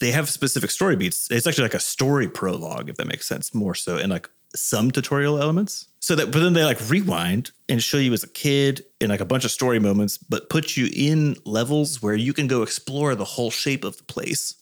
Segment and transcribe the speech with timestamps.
[0.00, 1.28] they have specific story beats.
[1.30, 4.90] It's actually like a story prologue, if that makes sense, more so, and like some
[4.90, 5.86] tutorial elements.
[6.00, 9.20] So that, but then they like rewind and show you as a kid in like
[9.20, 13.14] a bunch of story moments, but put you in levels where you can go explore
[13.14, 14.54] the whole shape of the place,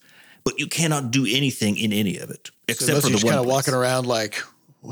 [0.44, 3.24] but you cannot do anything in any of it except most for of the you
[3.26, 3.34] one.
[3.34, 4.42] kind of walking around like,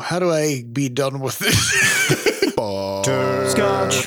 [0.00, 1.56] how do I be done with this?
[3.50, 4.06] Scotch.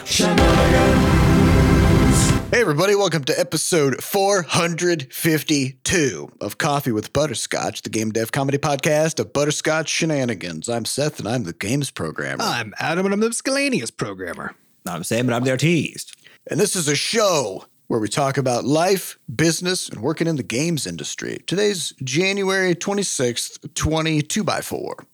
[2.51, 9.19] Hey, everybody, welcome to episode 452 of Coffee with Butterscotch, the game dev comedy podcast
[9.19, 10.67] of Butterscotch Shenanigans.
[10.67, 12.43] I'm Seth, and I'm the games programmer.
[12.43, 14.55] I'm Adam, and I'm the miscellaneous programmer.
[14.87, 16.15] I'm Sam, and I'm the artiste.
[16.49, 20.41] And this is a show where we talk about life, business, and working in the
[20.41, 21.43] games industry.
[21.45, 25.05] Today's January 26th, 22 by 4.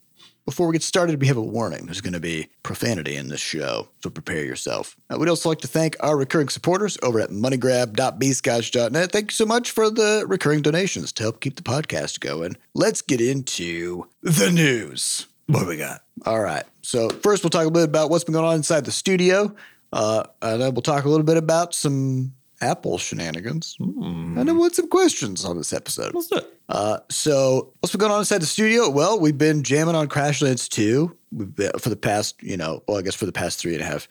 [0.46, 1.86] Before we get started, we have a warning.
[1.86, 4.96] There's going to be profanity in this show, so prepare yourself.
[5.10, 9.12] Uh, we'd also like to thank our recurring supporters over at moneygrab.bscotch.net.
[9.12, 12.58] Thank you so much for the recurring donations to help keep the podcast going.
[12.76, 15.26] Let's get into the news.
[15.48, 16.04] What do we got?
[16.28, 16.64] All right.
[16.84, 19.56] So first, we'll talk a little bit about what's been going on inside the studio,
[19.94, 22.34] uh, and then we'll talk a little bit about some
[22.66, 26.14] Apple shenanigans, and then we'll have some questions on this episode.
[26.14, 26.52] Let's do it.
[26.68, 28.90] Uh, so what's been going on inside the studio?
[28.90, 32.98] Well, we've been jamming on Crashlands 2 We've been, for the past, you know, well,
[32.98, 34.08] I guess for the past three and a half,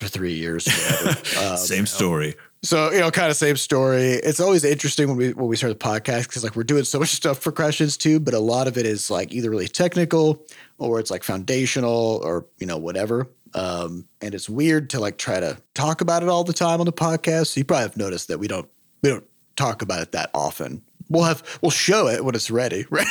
[0.00, 0.66] for three years.
[1.42, 2.34] Um, Same story.
[2.62, 4.12] so you know, kind of same story.
[4.28, 6.98] It's always interesting when we when we start the podcast because like we're doing so
[6.98, 10.44] much stuff for Crashlands 2, but a lot of it is like either really technical
[10.78, 13.28] or it's like foundational or you know whatever.
[13.54, 16.86] Um, and it's weird to like try to talk about it all the time on
[16.86, 17.48] the podcast.
[17.48, 18.68] So you probably have noticed that we don't
[19.02, 19.24] we don't
[19.56, 20.82] talk about it that often.
[21.08, 23.06] We'll have we'll show it when it's ready, right?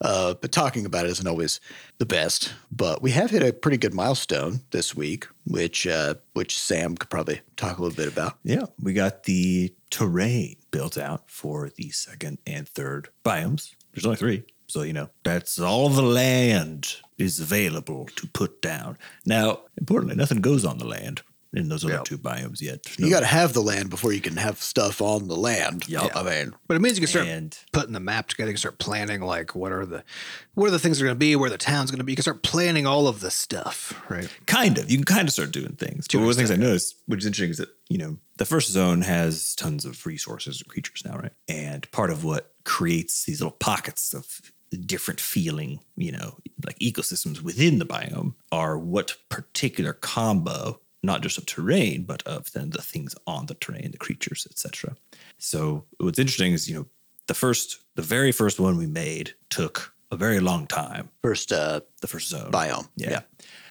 [0.00, 1.60] Uh, but talking about it isn't always
[1.98, 2.52] the best.
[2.70, 7.08] But we have hit a pretty good milestone this week, which uh, which Sam could
[7.08, 8.38] probably talk a little bit about.
[8.44, 13.74] Yeah, we got the terrain built out for the second and third biomes.
[13.94, 14.44] There's only three.
[14.76, 18.98] So, you know, that's all the land is available to put down.
[19.24, 21.22] Now, importantly, nothing goes on the land
[21.54, 22.02] in those other Yeah.
[22.04, 22.82] two biomes yet.
[22.82, 25.84] There's You got to have the land before you can have stuff on the land.
[25.88, 28.50] Yeah, I mean, But it means you can start And- putting the map together.
[28.50, 30.04] You can start planning, like what are the
[30.52, 32.12] what are the things are going to be, where the town's going to be.
[32.12, 34.28] You can start planning all of this stuff, right?
[34.46, 34.90] kind of.
[34.90, 36.06] You can kind of start doing things.
[36.12, 38.44] But one of the things I noticed, which is interesting, is that, you know, the
[38.44, 41.32] first zone has tons of resources and creatures now, right?
[41.48, 44.26] And part of what creates these little pockets of
[44.70, 51.38] different feeling, you know, like ecosystems within the biome are what particular combo, not just
[51.38, 54.96] of terrain, but of then the things on the terrain, the creatures, etc.
[55.38, 56.86] So what's interesting is, you know,
[57.26, 61.08] the first, the very first one we made took a very long time.
[61.22, 62.52] first uh, The first zone.
[62.52, 62.88] biome.
[62.96, 63.20] Yeah.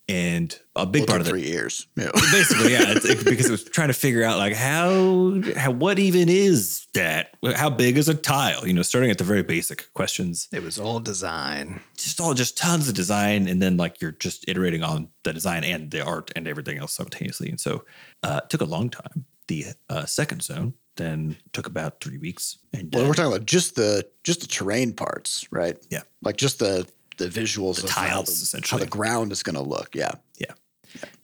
[0.07, 1.87] And a big Well, part took of three it, years.
[1.95, 2.11] Yeah.
[2.31, 5.97] basically, yeah, it's, it- because it was trying to figure out like how, how, what
[5.97, 7.29] even is that?
[7.55, 8.67] How big is a tile?
[8.67, 11.81] You know, starting at the very basic questions, It was all design.
[11.97, 15.63] just all just tons of design, and then like you're just iterating on the design
[15.63, 17.49] and the art and everything else simultaneously.
[17.49, 17.83] And so,
[18.21, 19.25] uh, it took a long time.
[19.47, 22.57] The uh, second zone then took about three weeks.
[22.73, 25.77] And well, uh, we're talking about just the just the terrain parts, right?
[25.89, 26.01] Yeah.
[26.21, 29.61] Like just the the visuals of how tiles, the, how the ground is going to
[29.61, 29.95] look.
[29.95, 30.11] Yeah.
[30.37, 30.53] Yeah.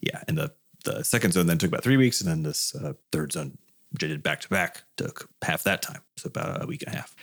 [0.02, 0.24] Yeah.
[0.28, 0.52] And the,
[0.84, 2.22] the second zone then took about three weeks.
[2.22, 3.58] And then this uh, third zone,
[3.92, 6.02] which I did back to back, took half that time.
[6.18, 7.16] So about a week and a half.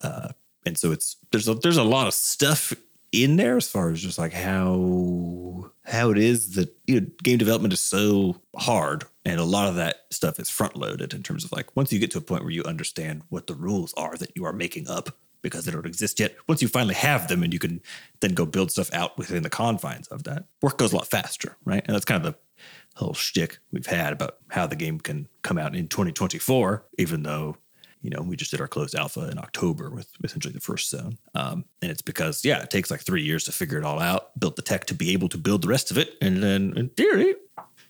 [0.00, 0.28] Uh,
[0.64, 2.72] and so it's, there's a, there's a lot of stuff
[3.12, 7.38] in there as far as just like how, how it is that you know, game
[7.38, 9.04] development is so hard.
[9.24, 11.98] And a lot of that stuff is front loaded in terms of like, once you
[11.98, 14.88] get to a point where you understand what the rules are that you are making
[14.88, 16.34] up because they don't exist yet.
[16.48, 17.80] Once you finally have them and you can
[18.20, 21.56] then go build stuff out within the confines of that, work goes a lot faster,
[21.64, 21.84] right?
[21.86, 22.38] And that's kind of the
[22.96, 27.56] whole shtick we've had about how the game can come out in 2024, even though
[28.02, 31.16] you know we just did our closed alpha in October with essentially the first zone.
[31.34, 34.38] Um, and it's because yeah, it takes like three years to figure it all out,
[34.40, 36.88] build the tech to be able to build the rest of it, and then in
[36.90, 37.34] theory,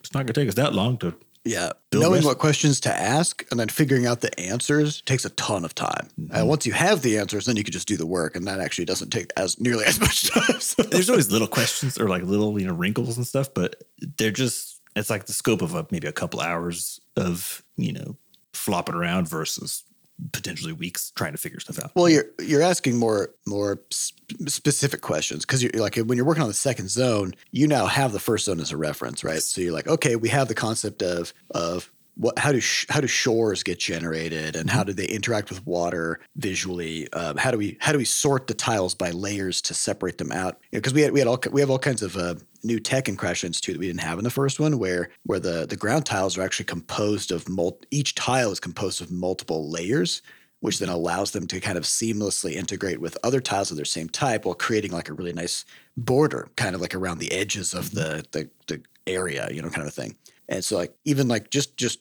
[0.00, 1.14] it's not going to take us that long to
[1.46, 1.72] Yeah.
[1.94, 5.74] Knowing what questions to ask and then figuring out the answers takes a ton of
[5.74, 6.08] time.
[6.32, 8.60] And once you have the answers, then you can just do the work, and that
[8.60, 10.60] actually doesn't take as nearly as much time.
[10.60, 13.82] So- there's always little questions or like little you know wrinkles and stuff, but
[14.18, 18.16] they're just it's like the scope of a, maybe a couple hours of you know
[18.53, 19.84] flopping around versus
[20.33, 21.92] potentially weeks trying to figure stuff out.
[21.95, 24.16] Well, you're you're asking more more sp-
[24.47, 28.13] specific questions because you're like when you're working on the second zone, you now have
[28.13, 29.42] the first zone as a reference, right?
[29.42, 33.01] So you're like, okay, we have the concept of of what how do sh- how
[33.01, 37.13] do shores get generated and how do they interact with water visually?
[37.13, 40.33] Um, how do we how do we sort the tiles by layers to separate them
[40.33, 40.59] out?
[40.72, 43.16] Because we had we had all we have all kinds of uh, new tech in
[43.16, 46.07] Crashlands 2 that we didn't have in the first one, where where the the ground
[46.07, 50.22] tiles are actually composed of mul- each tile is composed of multiple layers
[50.60, 54.09] which then allows them to kind of seamlessly integrate with other tiles of their same
[54.09, 55.66] type while creating like a really nice
[55.98, 59.86] border, kind of like around the edges of the the, the area, you know, kind
[59.86, 60.16] of a thing.
[60.48, 61.98] And so like even like just just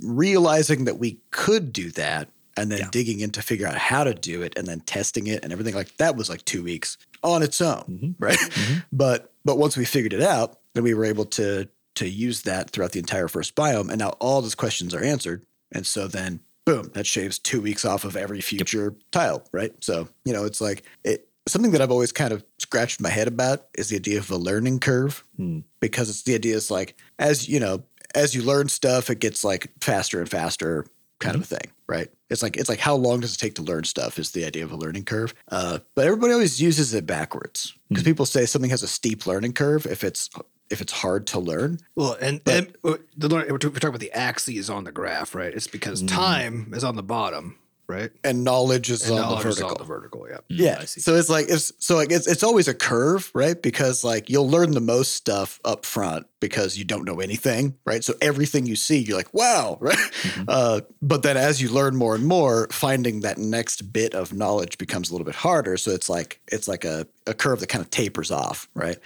[0.00, 2.88] realizing that we could do that and then Yeah.
[2.90, 5.74] digging in to figure out how to do it and then testing it and everything
[5.74, 8.10] like that was like two weeks on its own, mm-hmm.
[8.24, 8.38] right?
[8.38, 8.60] Mm-hmm.
[8.72, 8.78] Mm-hmm.
[8.92, 12.70] But but once we figured it out, then we were able to to use that
[12.70, 15.44] throughout the entire first biome, and now all those questions are answered.
[15.72, 19.72] And so then, boom, that shaves two weeks off of every future tile, right?
[19.80, 21.24] So you know, it's like it.
[21.48, 24.36] Something that I've always kind of scratched my head about is the idea of a
[24.36, 25.60] learning curve, Hmm.
[25.80, 27.82] because it's the idea is like as you know,
[28.14, 30.86] as you learn stuff, it gets like faster and faster,
[31.18, 32.08] kind of a thing, right?
[32.30, 34.64] It's like it's like how long does it take to learn stuff is the idea
[34.64, 35.34] of a learning curve.
[35.50, 39.52] Uh, but everybody always uses it backwards because people say something has a steep learning
[39.52, 40.28] curve if it's
[40.70, 41.78] if it's hard to learn.
[41.94, 44.92] Well, and, and uh, the learn- we're talking we're talking about the axes on the
[44.92, 45.52] graph, right?
[45.52, 47.58] It's because time is on the bottom,
[47.88, 48.10] right?
[48.22, 49.70] and knowledge is And on knowledge the is vertical.
[49.70, 50.26] on the vertical.
[50.28, 50.36] Yeah.
[50.36, 50.78] Mm, yeah.
[50.80, 51.00] I see.
[51.00, 53.60] So it's like it's so like it's it's always a curve, right?
[53.60, 58.04] Because like you'll learn the most stuff up front because you don't know anything, right?
[58.04, 59.98] So everything you see, you're like, wow, right?
[60.46, 64.78] Uh, but then as you learn more and more, finding that next bit of knowledge
[64.78, 65.76] becomes a little bit harder.
[65.76, 68.98] So it's like it's like a, a curve that kind of tapers off, right?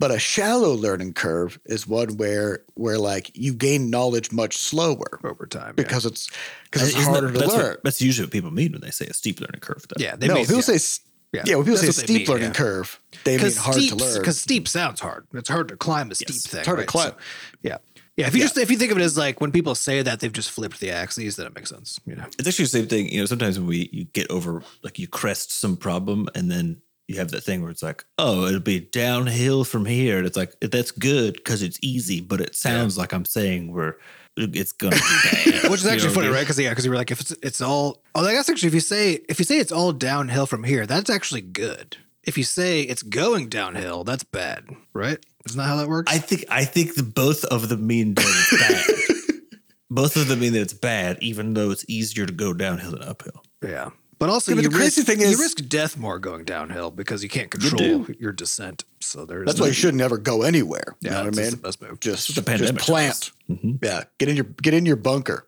[0.00, 5.20] But a shallow learning curve is one where where like you gain knowledge much slower
[5.22, 5.74] Over time.
[5.78, 5.84] yeah.
[5.84, 6.28] because it's
[6.64, 7.70] because uh, it's Isn't that- harder to that's learn.
[7.70, 9.84] What, that's usually what people mean when they say a steep learning curve.
[9.88, 10.02] Though.
[10.02, 10.76] yeah, they no, mean- people yeah.
[10.78, 11.00] say
[11.32, 11.54] Yeah, yeah.
[11.56, 12.52] when people that's say steep mean, learning yeah.
[12.54, 14.18] curve, they mean because hard to steep, learn.
[14.18, 15.26] Because steep sounds hard.
[15.32, 16.58] It's hard to climb a steep Yes, thing.
[16.60, 17.10] it's hard to climb.
[17.10, 17.16] So,
[17.62, 17.78] yeah,
[18.16, 18.26] yeah.
[18.26, 18.44] If you Yeah.
[18.46, 20.80] just if you think of it as like when people say that they've just flipped
[20.80, 22.00] the axes, then it makes sense.
[22.04, 22.24] You know.
[22.36, 23.08] It's actually the same thing.
[23.10, 26.82] You know, sometimes when we you get over like you crest some problem and then
[27.08, 30.18] you have that thing where it's like, oh, it'll be downhill from here.
[30.18, 33.96] And it's like that's good because it's easy, but it sounds like I'm saying we're
[34.36, 35.00] it's gonna be
[35.52, 35.70] bad.
[35.70, 36.40] Which is You actually know, funny, right?
[36.40, 38.74] Because yeah, because you were like, if it's it's all oh, I guess actually, if
[38.74, 41.96] you say if you say it's all downhill from here, that's actually good.
[42.24, 44.64] If you say it's going downhill, that's bad,
[44.94, 45.18] right?
[45.46, 46.12] Isn't that how that works?
[46.12, 49.50] I think I think the both of them mean that it's bad.
[49.90, 53.02] both of them mean that it's bad, even though it's easier to go downhill than
[53.02, 53.42] uphill.
[53.62, 53.90] yeah,
[54.24, 56.90] but also Yeah, but you the crazy risk, thing you risk death more going downhill
[56.90, 57.58] because you can't do.
[57.58, 58.84] control your descent.
[59.00, 60.96] So there's That's why you should never go anywhere.
[61.00, 61.50] You Yeah, know what I mean?
[61.50, 62.00] the best move.
[62.00, 63.32] Just, the just pandemic plant.
[63.50, 63.78] Mhm.
[63.84, 65.46] Yeah, get in your get in your bunker.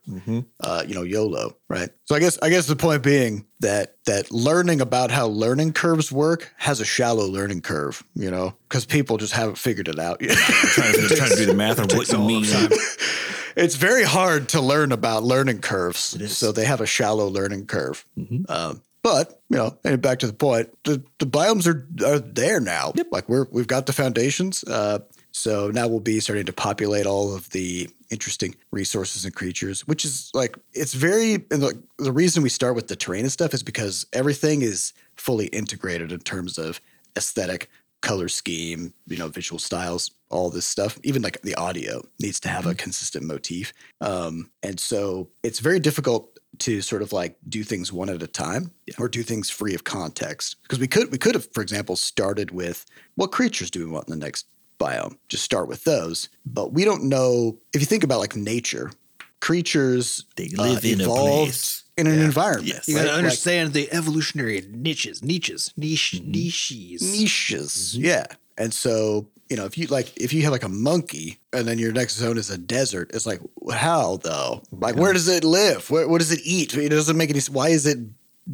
[0.61, 1.88] Uh, you know, YOLO, right?
[2.05, 6.12] So I guess I guess the point being that that learning about how learning curves
[6.12, 8.05] work has a shallow learning curve.
[8.14, 10.37] You know, because people just haven't figured it out yet.
[10.37, 12.44] trying, to, trying to do the math on what you mean.
[13.56, 16.14] it's very hard to learn about learning curves.
[16.14, 16.26] Mm-hmm.
[16.26, 18.05] So they have a shallow learning curve.
[18.49, 22.61] Um, but you know, and back to the point, the, the biomes are are there
[22.61, 22.93] now.
[23.11, 24.64] Like we're we've got the foundations.
[24.64, 24.99] Uh,
[25.31, 30.05] so now we'll be starting to populate all of the interesting resources and creatures, which
[30.05, 31.35] is like it's very.
[31.35, 34.93] And the, the reason we start with the terrain and stuff is because everything is
[35.14, 36.81] fully integrated in terms of
[37.17, 37.70] aesthetic,
[38.02, 40.99] color scheme, you know, visual styles, all this stuff.
[41.02, 43.73] Even like the audio needs to have a consistent motif.
[44.00, 48.26] Um, and so it's very difficult to sort of like do things one at a
[48.26, 50.56] time or do things free of context.
[50.62, 52.87] Because we could we could have, for example, started with
[53.17, 54.46] what creatures do we want in the next
[54.81, 55.17] biome?
[55.28, 56.28] Just start with those.
[56.44, 58.90] But we don't know if you think about like nature,
[59.40, 61.84] creatures They uh, live in a evolved place.
[61.96, 62.25] in an Yeah.
[62.25, 62.67] environment.
[62.69, 62.88] Yes.
[62.88, 63.06] You got right?
[63.06, 67.02] to Like, understand the evolutionary niches, niches, niche, niches.
[67.02, 67.95] niches.
[67.95, 68.04] Mm-hmm.
[68.06, 68.26] Yeah.
[68.59, 71.79] And so, you know, if you like, if you have like a monkey and then
[71.79, 73.41] your next zone is a desert, it's like,
[73.73, 74.62] how though?
[74.73, 75.88] Like, where does it live?
[75.91, 76.75] Where, what does it eat?
[76.76, 77.99] It doesn't make any Why is it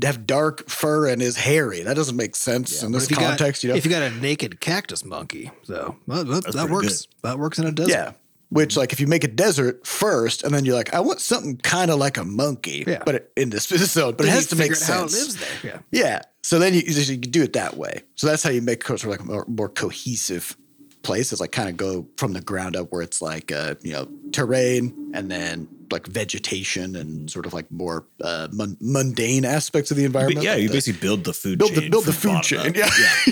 [0.03, 1.83] have dark fur and is hairy?
[1.83, 3.77] That doesn't make sense in this if you got- context, you know?
[3.77, 7.07] If you got a naked cactus monkey, so well, that, that works.
[7.23, 7.91] That works in a desert.
[7.93, 8.13] yeah.
[8.49, 11.57] Which, like, if you make a desert first, and then you're like, I want something
[11.57, 13.03] kind of like a monkey, Yeah.
[13.07, 14.89] but it, in this zone, but it has to make sense.
[14.89, 15.49] how it lives there.
[15.63, 15.79] Yeah.
[15.91, 16.23] Yeah.
[16.43, 18.03] So then you, you do it that way.
[18.15, 20.55] So that's how you make sort of like more, more cohesive
[21.02, 21.32] place.
[21.32, 24.09] It's like kind of go from the ground up where it's like, uh, you know,
[24.32, 29.97] terrain and then like vegetation and sort of like more uh, mun- mundane aspects of
[29.97, 30.37] the environment.
[30.38, 32.42] But yeah, like you the- basically build the food Build the- chain build the food
[32.42, 32.76] chain, up.
[32.76, 32.88] yeah.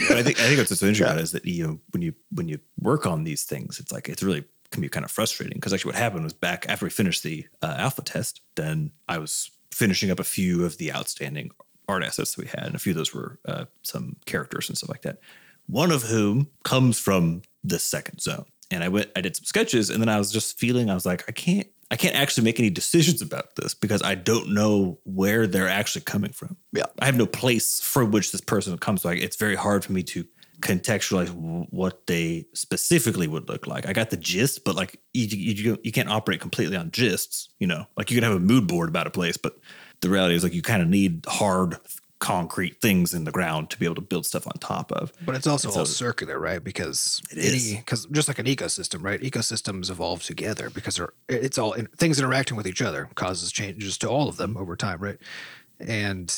[0.09, 1.07] But I think I think what's so interesting Yeah.
[1.13, 3.93] about it is that you know when you when you work on these things, it's
[3.93, 6.85] like it's really can be kind of frustrating because actually what happened was back after
[6.87, 10.93] we finished the uh, alpha test, then I was finishing up a few of the
[10.93, 11.51] outstanding
[11.89, 14.77] art assets that we had, and a few of those were uh, some characters and
[14.79, 15.19] stuff like that.
[15.67, 19.91] One of whom comes from the second zone, and I went, I did some sketches,
[19.91, 22.61] and then I was just feeling, I was like, I can't, I can't actually make
[22.61, 26.57] any decisions about this because I don't know where they're actually coming from.
[26.73, 26.85] Yeah.
[27.01, 29.05] I have no place from which this person comes.
[29.05, 30.25] Like it's very hard for me to
[30.61, 31.31] contextualize
[31.71, 33.89] what they specifically would look like.
[33.89, 37.49] I got the gist, but like you, you, you can't operate completely on gists.
[37.59, 39.59] You know, like you can have a mood board about a place, but
[40.01, 41.77] the reality is like you kind of need hard
[42.21, 45.13] concrete things in the ground to be able to build stuff on top of.
[45.25, 46.63] But it's also so- all circular, right?
[46.63, 47.75] Because It is.
[47.77, 49.21] because just like an ecosystem, right?
[49.21, 54.09] Ecosystems evolve together because they're it's all things interacting with each other causes changes to
[54.09, 55.19] all of them over time, right?
[55.81, 56.35] And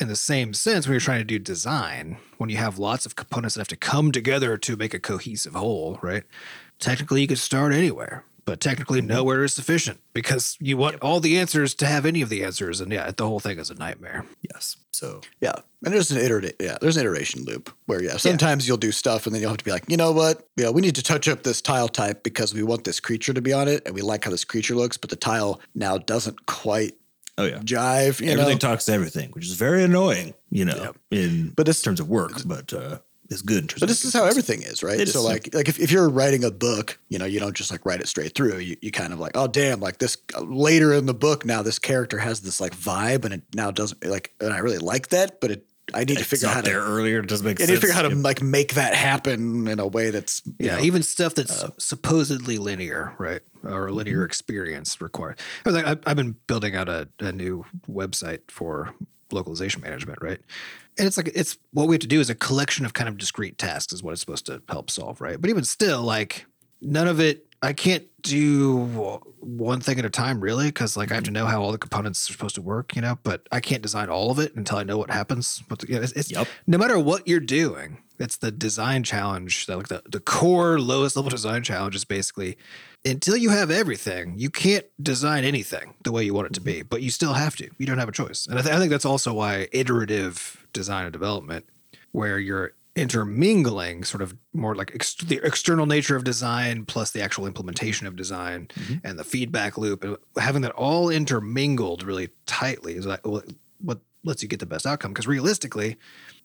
[0.00, 3.16] in the same sense, when you're trying to do design, when you have lots of
[3.16, 6.24] components that have to come together to make a cohesive whole, right?
[6.78, 11.38] Technically, you could start anywhere, but technically, nowhere is sufficient because you want all the
[11.38, 14.26] answers to have any of the answers, and yeah, the whole thing is a nightmare.
[14.52, 14.76] Yes.
[14.90, 15.52] So Yeah,
[15.84, 16.56] and there's an iterate.
[16.58, 19.58] Yeah, there's an iteration loop where yeah, sometimes you'll do stuff and then you'll have
[19.58, 20.48] to be like, you know what?
[20.56, 23.40] Yeah, we need to touch up this tile type because we want this creature to
[23.40, 26.46] be on it and we like how this creature looks, but the tile now doesn't
[26.46, 26.94] quite
[27.38, 27.58] oh yeah.
[27.60, 28.20] jive.
[28.20, 31.82] You everything know, talks to everything, which is very annoying, you know, in But it's-
[31.82, 32.98] terms of work, but uh
[33.30, 34.98] it's good but this is how everything is, right?
[34.98, 35.30] It is so simple.
[35.32, 38.00] like, like if, if you're writing a book, you know, you don't just like write
[38.00, 38.58] it straight through.
[38.58, 41.78] You, you kind of like, oh damn, like this later in the book now this
[41.78, 45.40] character has this like vibe and it now doesn't like, and I really like that,
[45.40, 47.18] but it I need to figure out not how to there earlier.
[47.18, 47.70] It doesn't make I sense.
[47.70, 50.54] need to figure out how to like make that happen in a way that's you
[50.66, 54.24] Yeah, know, even stuff that's uh, supposedly linear, right, or a linear Mm-hmm.
[54.26, 55.40] experience required.
[55.64, 58.94] I was like, I- I've been building out a, a new website for
[59.32, 60.40] localization management, right?
[60.98, 63.16] And it's like it's what we have to do is a collection of kind of
[63.16, 65.40] discrete tasks is what it's supposed to help solve, right?
[65.40, 66.46] But even still, like
[66.80, 67.46] none of it.
[67.62, 68.86] I can't do
[69.38, 71.44] one thing at a time, really, because like I have to mm-hmm.
[71.44, 73.18] know how all the components are supposed to work, you know.
[73.22, 75.62] But I can't design all of it until I know what happens.
[75.68, 76.48] But yeah, it's, it's Yep.
[76.66, 79.66] no matter what you're doing, it's the design challenge.
[79.66, 82.56] That like the, the core lowest level design challenge is basically
[83.04, 86.80] until you have everything, you can't design anything the way you want it to be,
[86.80, 86.88] mm-hmm.
[86.88, 87.70] but you still have to.
[87.78, 88.46] You don't have a choice.
[88.46, 91.66] And I, th- I think that's also why iterative design and development,
[92.12, 97.22] where you're intermingling sort of more like ex- the external nature of design plus the
[97.22, 98.94] actual implementation of design mm-hmm.
[99.04, 103.46] and the feedback loop and having that all intermingled really tightly is like what
[103.80, 105.12] what lets you get the best outcome.
[105.12, 105.96] Because realistically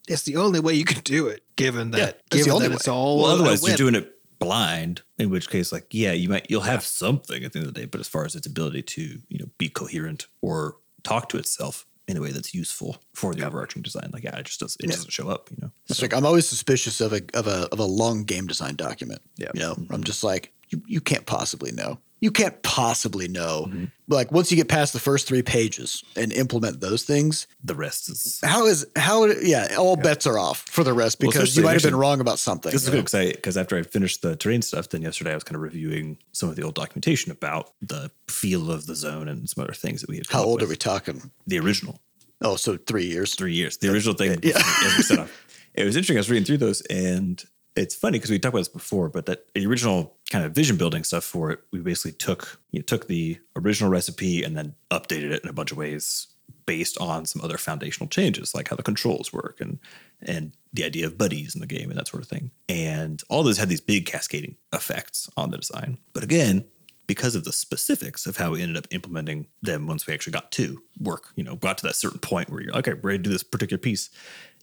[0.07, 3.23] it's the only way you can do it given that Yeah, given that it's all
[3.23, 5.01] well, otherwise you're doing it blind.
[5.17, 7.81] In which case, like, yeah, you might you'll have something at the end of the
[7.81, 11.37] day, but as far as its ability to you know be coherent or talk to
[11.37, 14.77] itself in a way that's useful for the overarching design, like, yeah, it just does
[14.79, 15.49] it doesn't show up.
[15.51, 18.47] You know, It's like I'm always suspicious of a of a of a long game
[18.47, 19.21] design document.
[19.37, 19.49] Yeah.
[19.53, 19.93] You know, mm-hmm.
[19.93, 21.99] I'm just like, you, you can't possibly know.
[22.25, 23.67] You can't possibly know.
[23.69, 23.85] Mm-hmm.
[24.07, 28.09] Like once you get past the first three pages and implement those things, the rest
[28.09, 31.65] is how is how yeah, all bets are off for the rest because especially you
[31.65, 32.71] might have been wrong about something.
[32.71, 35.31] This is you good because I because after I finished the terrain stuff, then yesterday
[35.31, 38.95] I was kind of reviewing some of the old documentation about the feel of the
[38.95, 40.25] zone and some other things that we had.
[40.27, 41.31] How up old are we talking?
[41.45, 42.01] The original
[42.41, 43.35] Oh, so three years.
[43.35, 43.77] three years.
[43.77, 44.57] The original thing, yeah.
[44.57, 45.29] as we set up.
[45.73, 46.17] It was interesting.
[46.17, 47.43] I was reading through those, and
[47.75, 51.03] it's funny because we talked about this before, but that original kind of vision building
[51.03, 55.31] stuff for it, we basically took you know, took the original recipe and then updated
[55.31, 56.27] it in a bunch of ways
[56.65, 59.79] based on some other foundational changes, like how the controls work and
[60.21, 62.51] and the idea of buddies in the game and that sort of thing.
[62.67, 65.97] And all those had these big cascading effects on the design.
[66.13, 66.65] But again,
[67.07, 70.51] because of the specifics of how we ended up implementing them once we actually got
[70.53, 73.23] to work, you know, got to that certain point where you're okay, we're ready to
[73.23, 74.09] do this particular piece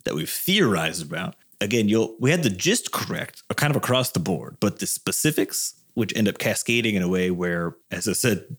[0.05, 1.37] that we've theorized about.
[1.63, 4.87] Again, you'll we had the gist correct, uh, kind of across the board, but the
[4.87, 8.57] specifics, which end up cascading in a way where, as I said,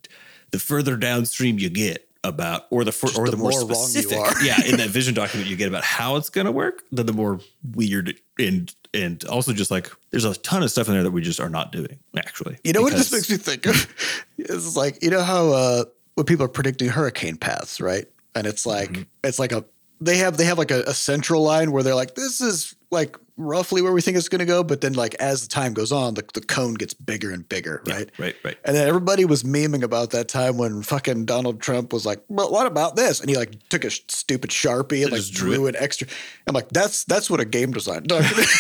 [0.52, 3.70] the further downstream you get about, or the fur, or the the, more, more wrong
[3.70, 4.44] you specific, are.
[4.44, 7.14] yeah, in that vision document you get about how it's going to work, then the
[7.14, 7.40] more
[7.74, 11.22] weird and and also just like there's a ton of stuff in there that we
[11.22, 12.58] just are not doing actually.
[12.64, 13.88] You know what this makes me think of?
[14.38, 15.84] It's like you know how uh,
[16.16, 18.06] when people are predicting hurricane paths, right?
[18.36, 19.02] And it's like Mm-hmm.
[19.24, 19.66] it's like a
[20.02, 23.18] they have they have like a, a central line where they're like this is like
[23.36, 25.92] roughly where we think it's going to go, but then like as the time goes
[25.92, 28.10] on, the, the cone gets bigger and bigger, Yeah, right?
[28.20, 28.58] right, right.
[28.64, 32.52] And then everybody was memeing about that time when fucking Donald Trump was like, "But
[32.52, 35.76] what about this?" And he like took a stupid sharpie and like drew drew an
[35.78, 36.08] extra.
[36.48, 38.48] I'm like, "That's that's what a game design document."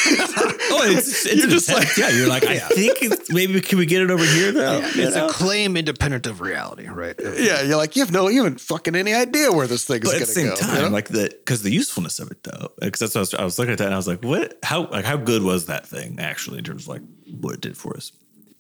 [0.76, 2.10] Oh, it's, it's You're just just like like- yeah.
[2.10, 4.78] You're like I think maybe can we get it over here though?
[4.80, 5.28] You it's know?
[5.28, 7.16] a claim independent of reality, right?
[7.20, 10.12] yeah, you're like, you have no, even fucking any idea where this thing is But
[10.12, 10.56] going at the to same go.
[10.56, 10.90] time, you know?
[10.90, 13.60] like the because the usefulness of it though, because that's what I was, I was
[13.60, 14.58] looking at that and I was like, what?
[14.64, 17.02] How like how good was that thing actually in terms of like
[17.40, 18.12] what it did for us?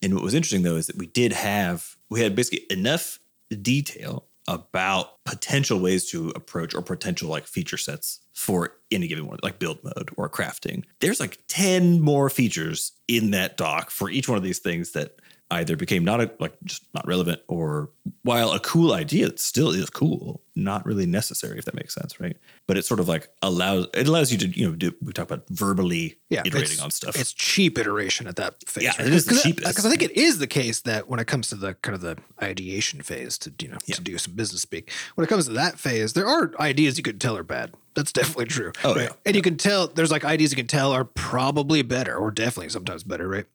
[0.01, 3.19] And what was interesting though is that we did have we had basically enough
[3.61, 9.39] detail about potential ways to approach or potential like feature sets for any given one,
[9.43, 10.83] like build mode or crafting.
[10.99, 15.15] There's like 10 more features in that doc for each one of these things that
[15.51, 17.91] either became not a, like just not relevant or
[18.23, 22.19] while a cool idea it still is cool not really necessary if that makes sense
[22.19, 25.13] right but it sort of like allows it allows you to you know do we
[25.13, 28.83] talk about verbally yeah, iterating on stuff It's cheap iteration at that phase.
[28.85, 29.05] Yeah, right?
[29.07, 29.67] it is the Because I- cheapest.
[29.67, 32.01] Because I think it is the case that when it comes to the kind of
[32.01, 33.95] the ideation phase, to you know, Yeah.
[33.95, 37.03] to do some business speak, when it comes to that phase, there are ideas you
[37.03, 37.73] can tell are bad.
[37.95, 38.71] That's definitely true.
[38.83, 39.03] Oh, right?
[39.03, 39.15] yeah.
[39.25, 42.69] and you can tell there's like ideas you can tell are probably better, or definitely
[42.69, 43.45] sometimes better, right?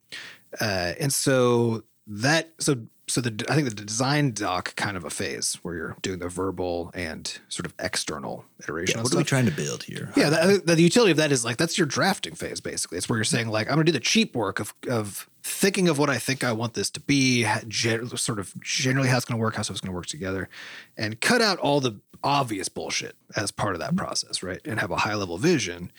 [0.61, 2.77] Uh, and so that so
[3.09, 6.29] so the I think the design doc kind of a phase where you're doing the
[6.29, 8.99] verbal and sort of external iteration.
[8.99, 11.33] yeah, what are we trying to build here Yeah, that, uh, the utility of that
[11.33, 12.99] is like that's your drafting phase basically.
[12.99, 15.89] It's where you're saying like I'm going to do the cheap work of of thinking
[15.89, 19.25] of what I think I want this to be, gen- sort of generally how it's
[19.25, 20.49] going to work, how stuff's going to work together,
[20.97, 23.99] and cut out all the obvious bullshit as part of that mm-hmm.
[23.99, 24.61] process, right?
[24.65, 25.91] And have a high level vision.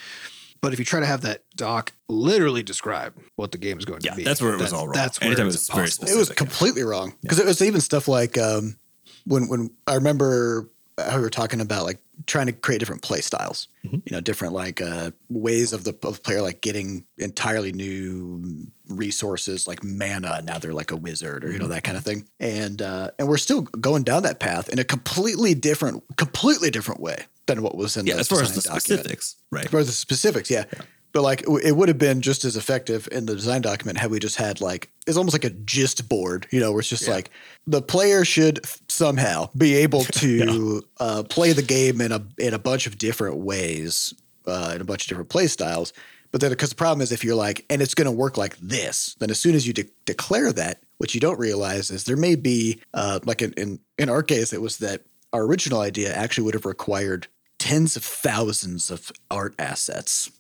[0.62, 4.02] But if you try to have that doc literally describe what the game is going
[4.04, 4.94] Yeah, to be, that's where it was all wrong.
[4.94, 6.08] That's where Anytime it's it's very impossible.
[6.10, 8.78] It was completely wrong because it was even stuff like um,
[9.26, 12.00] when when I remember how we were talking about like
[12.30, 13.96] trying to create different play styles, Mm-hmm.
[14.06, 19.68] you know, different like uh, ways of the of player like getting entirely new resources
[19.68, 20.42] like mana.
[20.44, 21.74] Now they're like a wizard or you know Mm-hmm.
[21.74, 24.84] that kind of thing, and uh, and we're still going down that path in a
[24.84, 28.62] completely different, completely different way than what was in yeah the as far as the
[28.62, 28.84] document.
[28.84, 30.66] specifics right As far as the specifics, yeah.
[31.12, 34.20] But like it would have been just as effective in the design document had we
[34.20, 37.32] just had like it's almost like a gist board, you know, where it's just like
[37.66, 42.60] the player should somehow be able to uh, play the game in a in a
[42.60, 44.14] bunch of different ways,
[44.46, 45.94] uh, in a bunch of different play styles.
[46.32, 48.56] But then, because the problem is, if you're like, and it's going to work like
[48.58, 52.16] this, then as soon as you de- declare that, what you don't realize is there
[52.16, 55.02] may be, uh, like in, in in our case, it was that
[55.34, 60.32] our original idea actually would have required tens of thousands of art assets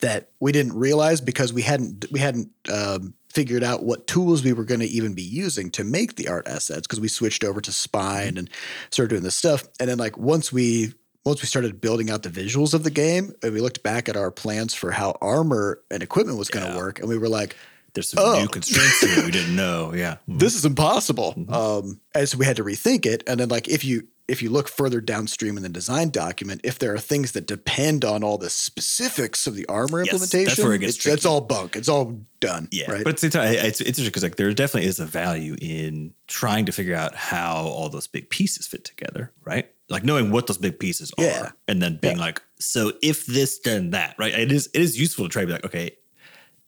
[0.00, 4.52] that we didn't realize because we hadn't we hadn't um, figured out what tools we
[4.52, 7.60] were going to even be using to make the art assets because we switched over
[7.60, 8.50] to Spine and
[8.90, 9.64] started doing this stuff.
[9.80, 10.94] And then like once we
[11.24, 14.16] once we started building out the visuals of the game, and we looked back at
[14.16, 16.76] our plans for how armor and equipment was going to Yeah.
[16.78, 17.54] work, and we were like,
[17.94, 18.40] there's some Oh.
[18.40, 21.34] new constraints here we didn't know yeah this is impossible.
[21.36, 21.52] Mm-hmm.
[21.52, 23.22] Um, and so we had to rethink it.
[23.26, 26.78] And then like if you if you look further downstream in the design document, if
[26.78, 30.64] there are things that depend on all the specifics of the armor Yes, that's implementation,
[30.64, 31.76] where it gets it's, that's all bunk.
[31.76, 32.68] It's all done.
[32.70, 33.04] Yeah, right.
[33.04, 35.56] but at the same time, it's, it's interesting because like there definitely is a value
[35.60, 39.70] in trying to figure out how all those big pieces fit together, right?
[39.88, 43.90] Like knowing what those big pieces are, and then being like, so if this then
[43.90, 44.32] that, right?
[44.32, 45.96] It is it is useful to try to be like, okay,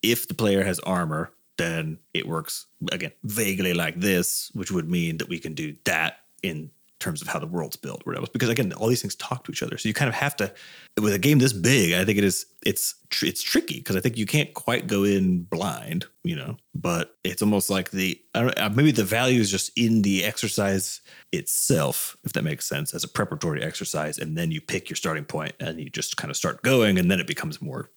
[0.03, 5.19] if the player has armor, then it works again vaguely like this, which would mean
[5.19, 6.71] that we can do that in
[7.05, 8.27] terms of how the world's built, or whatever.
[8.33, 10.53] Because again, all these things talk to each other, so you kind of have to.
[11.01, 14.01] With a game this big, I think it is it's tr- it's tricky because I
[14.01, 16.57] think you can't quite go in blind, you know.
[16.75, 20.25] But it's almost like the I don't, uh, maybe the value is just in the
[20.25, 21.01] exercise
[21.33, 25.25] itself, if that makes sense, as a preparatory exercise, and then you pick your starting
[25.25, 27.91] point and you just kind of start going, and then it becomes more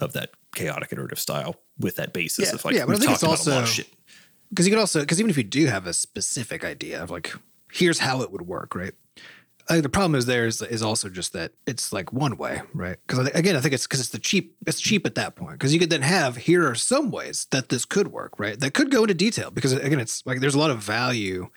[0.00, 2.54] of that chaotic iterative style with that basis Yeah.
[2.54, 3.82] of like Yeah, but I think it's talked about a lot of also-
[4.50, 7.32] because you can also because even if you do have a specific idea of like
[7.72, 8.92] here's how it would work right
[9.68, 12.62] I think the problem is there is, is also just that it's like one way
[12.74, 15.52] right because again i think it's because it's the cheap it's cheap at that point
[15.52, 18.74] because you could then have here are some ways that this could work right that
[18.74, 21.48] could go into detail because again it's like there's a lot of value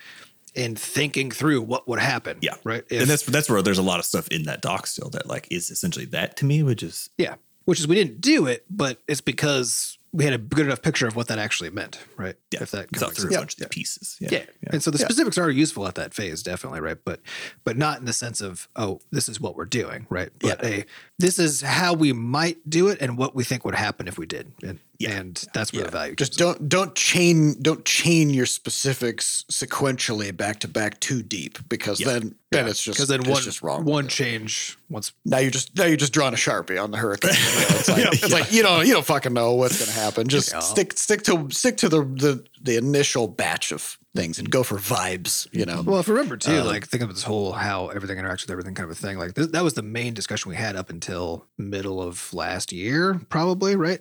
[0.54, 2.56] in thinking through what would happen Yeah.
[2.63, 5.25] right and that's that's where there's a lot of stuff in that doc still that
[5.28, 7.36] like is essentially that to me, which is Yeah.
[7.65, 11.08] Which is we didn't do it, but it's because we had a good enough picture
[11.08, 12.38] of what that actually meant, right?
[12.49, 13.36] yeah, If that comes through sense.
[13.36, 14.15] a bunch of the pieces.
[14.21, 14.30] Yeah.
[14.32, 14.45] Yeah.
[14.67, 16.97] And so the specifics are useful at that phase, definitely, right?
[17.04, 17.19] But
[17.65, 20.30] but not in the sense of, oh, this is what we're doing, right?
[20.39, 20.86] But a
[21.19, 24.25] this is how we might do it and what we think would happen if we
[24.25, 24.54] did.
[24.63, 25.12] And Yeah.
[25.12, 30.36] and that's where the value Just comes don't don't chain don't chain your specifics sequentially
[30.36, 32.08] back to back too deep because Yeah.
[32.13, 33.84] then then it's just because then it's one just wrong.
[33.84, 37.31] one change once now you're just now you're just drawing a sharpie on the hurricane.
[37.34, 40.27] You know, it's like, it's like you know you don't fucking know what's gonna happen.
[40.27, 40.60] Just Yeah.
[40.60, 44.77] stick stick to stick to the, the the initial batch of things and go for
[44.77, 45.47] vibes.
[45.51, 45.81] You know.
[45.86, 48.51] Well, if you remember too, Um, like think of this whole how everything interacts with
[48.51, 49.17] everything kind of a thing.
[49.17, 53.19] Like th- that was the main discussion we had up until middle of last year,
[53.29, 53.99] probably right.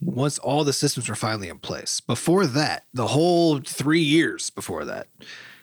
[0.00, 2.00] Once all the systems were finally in place.
[2.00, 5.08] Before that, the whole three years before that,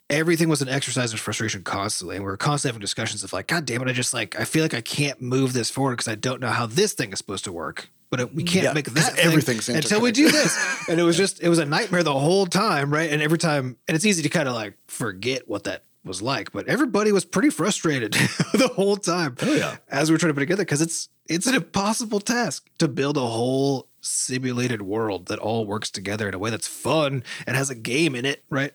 [0.09, 3.47] everything was an exercise in frustration constantly, and we were constantly having discussions of like,
[3.47, 6.07] God damn it, I just like I feel like I can't move this forward because
[6.07, 7.89] I don't know how this thing is supposed to work.
[8.11, 10.85] But it, we mm, can't Yeah, make that thing everything's until we do this.
[10.89, 13.11] and it was just it was a nightmare the whole time, right?
[13.11, 16.51] And every time, and it's easy to kind of like forget what that was like,
[16.51, 18.13] but everybody was pretty frustrated
[18.53, 19.35] the whole time.
[19.41, 19.77] Oh, yeah.
[19.89, 22.87] as we were trying to put it together because it's it's an impossible task to
[22.87, 27.55] build a whole simulated world that all works together in a way that's fun and
[27.57, 28.71] has a game in it, right?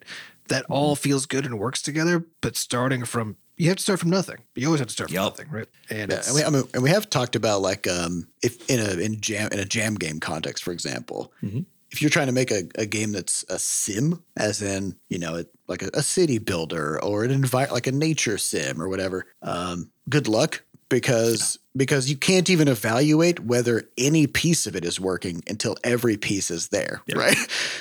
[0.48, 4.08] That all feels good and works together, but starting from you have to start from
[4.10, 4.38] nothing.
[4.54, 5.32] You always have to start from Yup.
[5.38, 5.68] nothing, right?
[5.90, 8.80] And Yeah, and we, I mean, and we have talked about like um, if in
[8.80, 11.66] a in jam in a jam game context, for example, Mhm.
[11.90, 15.36] if you're trying to make a, a game that's a sim, as in you know
[15.36, 19.26] it, like a, a city builder or an envi- like a nature sim or whatever,
[19.42, 24.98] um, good luck because because you can't even evaluate whether any piece of it is
[24.98, 27.18] working until every piece is there, Yeah.
[27.18, 27.36] right?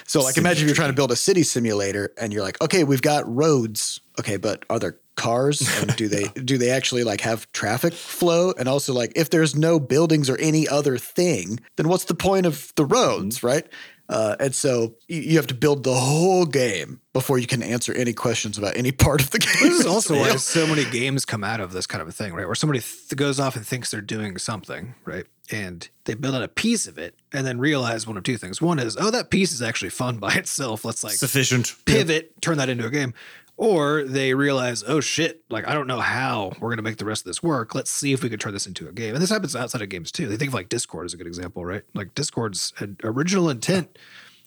[0.06, 2.84] So like imagine if you're trying to build a city simulator and you're like, okay,
[2.84, 5.62] we've got roads, okay, but are there cars?
[5.82, 8.54] And do they do they actually like have traffic flow?
[8.58, 12.46] And also like if there's no buildings or any other thing then what's the point
[12.46, 13.48] of the roads mm-hmm.
[13.48, 13.68] right
[14.10, 17.94] uh, and so you, you have to build the whole game before you can answer
[17.94, 21.26] any questions about any part of the game This is also why so many games
[21.26, 22.46] come out of this kind of a thing, right?
[22.46, 25.26] Where somebody th- goes off and thinks they're doing something, right?
[25.52, 28.62] And they build out a piece of it and then realize one of two things.
[28.62, 30.84] One is, oh, that piece is actually fun by itself.
[30.86, 31.76] Let's like Sufficient.
[31.86, 33.14] pivot, turn that into a game.
[33.62, 37.24] Or they realize, oh shit, like I don't know how we're gonna make the rest
[37.24, 37.76] of this work.
[37.76, 39.14] Let's see if we could turn this into a game.
[39.16, 40.28] And this happens outside of games too.
[40.30, 41.84] They think of like Discord as a good example, right?
[41.94, 42.72] Like Discord's
[43.04, 43.98] original intent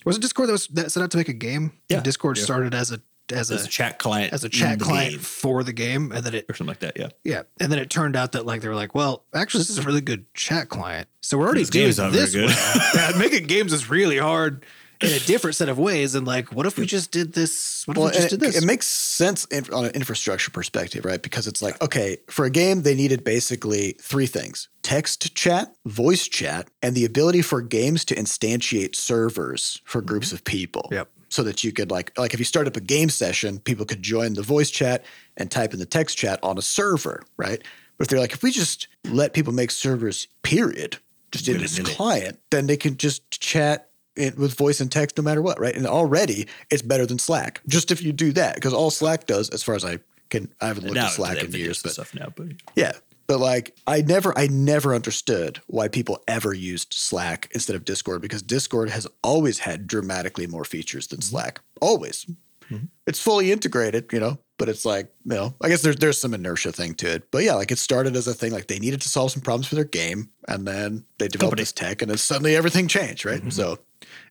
[0.06, 1.72] was it Discord that was that set out to make a game?
[1.90, 1.96] Yeah.
[1.98, 2.44] And Discord Yeah.
[2.44, 4.32] started as a as a As a chat client.
[4.32, 6.98] as a chat client game, for the game, and then it or something like that.
[6.98, 7.08] Yeah.
[7.22, 9.78] yeah, and then it turned out that like they were like, well, actually, this is
[9.78, 12.94] a really good chat client, so we're already These doing games aren't very this.
[12.94, 14.64] yeah, making games is really hard
[15.02, 16.14] in a different set of ways.
[16.14, 17.84] And like, what if we just did this?
[17.86, 18.56] What if we just did this?
[18.56, 21.20] it makes sense in, on an infrastructure perspective, right?
[21.20, 26.26] Because it's like, okay, for a game, they needed basically three things text chat, voice
[26.28, 30.08] chat, and the ability for games to instantiate servers for mm-hmm.
[30.08, 30.88] groups of people.
[30.90, 31.08] Yep.
[31.28, 34.02] So that you could like like if you start up a game session, people could
[34.02, 35.02] join the voice chat
[35.38, 37.62] and type in the text chat on a server, right?
[37.96, 40.98] But if they're like, if we just let people make servers, period,
[41.30, 45.22] just in this client, then they can just chat it with voice and text no
[45.22, 45.74] matter what, right?
[45.74, 47.60] And already it's better than Slack.
[47.66, 49.98] Just if you do that, because all Slack does, as far as I
[50.30, 52.32] can, I haven't looked now at Slack in years, but stuff now.
[52.34, 52.92] But yeah.
[53.26, 58.20] But like I never I never understood why people ever used Slack instead of Discord
[58.20, 61.36] because Discord has always had dramatically more features than mm-hmm.
[61.36, 61.60] Slack.
[61.80, 62.26] Always.
[62.70, 62.86] Mm-hmm.
[63.06, 66.34] It's fully integrated, you know, but it's like, you know, I guess there's there's some
[66.34, 67.30] inertia thing to it.
[67.30, 69.66] But yeah, like it started as a thing like they needed to solve some problems
[69.66, 71.62] for their game and then they developed Company.
[71.62, 73.40] this tech and then suddenly everything changed, right?
[73.40, 73.50] Mm-hmm.
[73.50, 73.78] So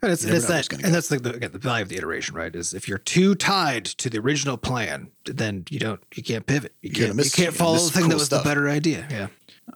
[0.01, 0.89] and it's, you and never it's that, and go.
[0.89, 2.55] that's like the, again, the value of the iteration, right?
[2.55, 6.73] Is if you're too tied to the original plan, then you don't, you can't pivot.
[6.81, 8.43] You You're can't, miss- you can't follow miss the thing cool that was stuff.
[8.43, 9.07] the better idea.
[9.09, 9.27] Yeah.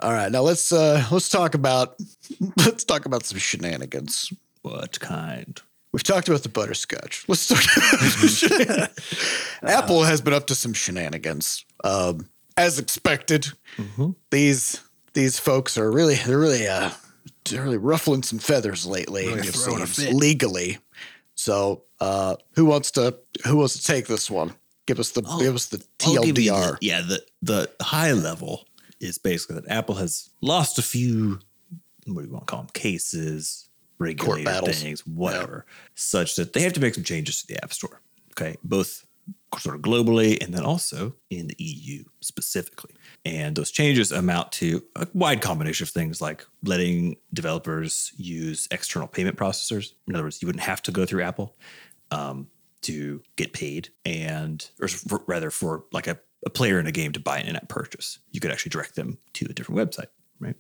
[0.02, 1.96] all right, now let's uh let's talk about
[2.58, 4.32] let's talk about some shenanigans.
[4.64, 5.62] what kind?
[5.92, 7.24] We've talked about the butterscotch.
[7.30, 8.90] Let's talk about
[9.64, 11.64] Apple has been up to some shenanigans.
[11.86, 13.48] Um, as expected,
[14.32, 14.82] these
[15.14, 16.92] these folks are really they're really uh they're
[17.52, 19.28] really ruffling some feathers lately.
[19.28, 20.78] Really it seems, legally.
[21.36, 24.54] So uh, who wants to who wants to take this one?
[24.86, 26.80] Give us the I'll- give us the I'll give you TLDR.
[26.80, 28.66] the- yeah, the the high level
[29.00, 31.40] is basically that Apple has lost a few.
[32.06, 32.70] What do you want to call them?
[32.74, 33.68] Cases,
[34.46, 34.82] battles.
[34.82, 38.02] things, whatever, such that they have to make some changes to the App Store.
[38.32, 39.05] Okay, both
[39.60, 42.94] sort of globally and then also in the EU specifically.
[43.24, 49.08] And those changes amount to a wide combination of things like letting developers use external
[49.08, 49.94] payment processors.
[50.08, 51.56] In other words, you wouldn't have to go through Apple
[52.12, 52.48] um,
[52.82, 57.12] to get paid, and or for, rather for like a, a player in a game
[57.14, 60.56] to buy an in-app purchase, you could actually direct them to a different website, right?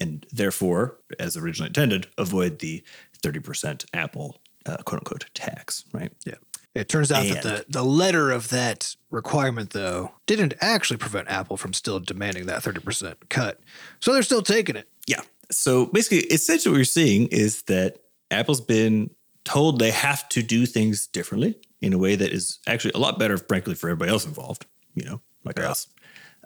[0.00, 2.82] And therefore, as originally intended, avoid the
[3.22, 6.12] thirty percent Apple uh, quote unquote tax, right?
[6.26, 6.34] Yeah.
[6.74, 11.56] It turns out that the, the letter of that requirement, though, didn't actually prevent Apple
[11.56, 13.60] from still demanding that 30% cut.
[14.00, 14.88] So they're still taking it.
[15.06, 15.22] Yeah.
[15.50, 17.98] So basically, essentially, what you're seeing is that
[18.30, 19.10] Apple's been
[19.44, 23.18] told they have to do things differently in a way that is actually a lot
[23.18, 25.88] better, frankly, for everybody else involved, you know, like us.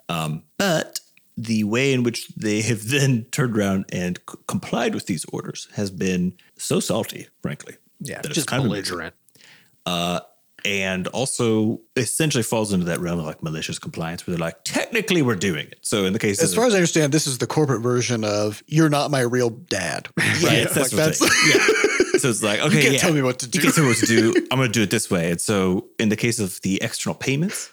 [0.09, 0.99] Um, but
[1.35, 5.67] the way in which they have then turned around and c- complied with these orders
[5.75, 7.75] has been so salty, frankly.
[7.99, 8.21] Yeah.
[8.21, 8.63] Just kind
[9.85, 10.23] belligerent.
[10.65, 15.21] and also essentially falls into that realm of like malicious compliance where they're like, technically,
[15.21, 15.79] we're doing it.
[15.81, 18.63] So in the case As far as I understand, this is the corporate version of
[18.67, 20.57] "You're not my real dad." Yeah, Right?
[20.59, 21.67] it's- that's Like, what yeah.
[22.19, 23.59] So it's like, okay, can't yeah, tell me what to You do.
[23.61, 24.33] can't tell me what to do.
[24.51, 25.31] I'm going to do it this way.
[25.31, 27.69] And so, in the case of the external payments,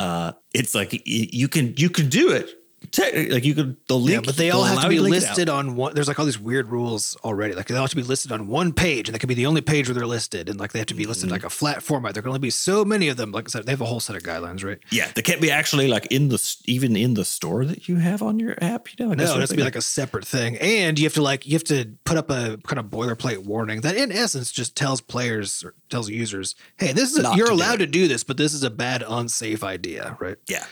[0.00, 2.50] uh, it's like you can you can do it,
[2.86, 5.14] Technically, like you could the link, Yeah, but they all have to be you link
[5.16, 5.28] it out.
[5.30, 5.94] listed on one.
[5.94, 7.54] There's like all these weird rules already.
[7.54, 9.46] Like they all have to be listed on one page, and that could be the
[9.46, 10.48] only page where they're listed.
[10.48, 12.14] And like they have to be listed in like a flat format.
[12.14, 13.32] There can only be so many of them.
[13.32, 14.78] Like I said, they have a whole set of guidelines, right?
[14.90, 18.22] Yeah, they can't be actually like in the even in the store that you have
[18.22, 18.88] on your app.
[18.98, 21.22] You know, No, it has to be like a separate thing, and you have to
[21.22, 24.76] like you have to put up a kind of boilerplate warning that, in essence, just
[24.76, 27.86] tells players or tells users, "Hey, this is a, you're do allowed it.
[27.86, 30.36] to do this, but this is a bad, unsafe idea." Right?
[30.48, 30.64] Yeah.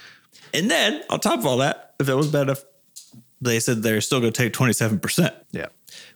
[0.52, 2.64] And then on top of all that, if that was bad enough,
[3.40, 5.66] they said they're still going to take 27%, Yeah.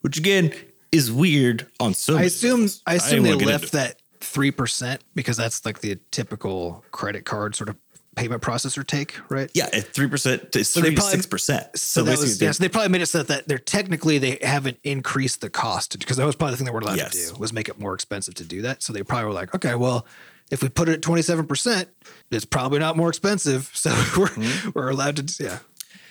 [0.01, 0.53] which again
[0.93, 2.69] is weird on so I assume.
[2.87, 7.55] I didn't assume they left that three percent because that's like the typical credit card
[7.55, 7.77] sort of
[8.17, 9.49] payment processor take, right?
[9.55, 11.77] Yeah, at 3% to So 3 to 6%.
[11.79, 14.79] So, that was yeah, so they probably made it so that they're technically they haven't
[14.83, 17.13] increased the cost because that was probably the thing they weren't allowed Yes.
[17.29, 18.83] to do was make it more expensive to do that.
[18.83, 20.05] So they probably were like, okay, well,
[20.51, 21.89] if we put it at twenty seven percent,
[22.31, 23.71] it's probably not more expensive.
[23.75, 24.71] So we're Mm-hmm.
[24.75, 25.59] we're allowed to yeah.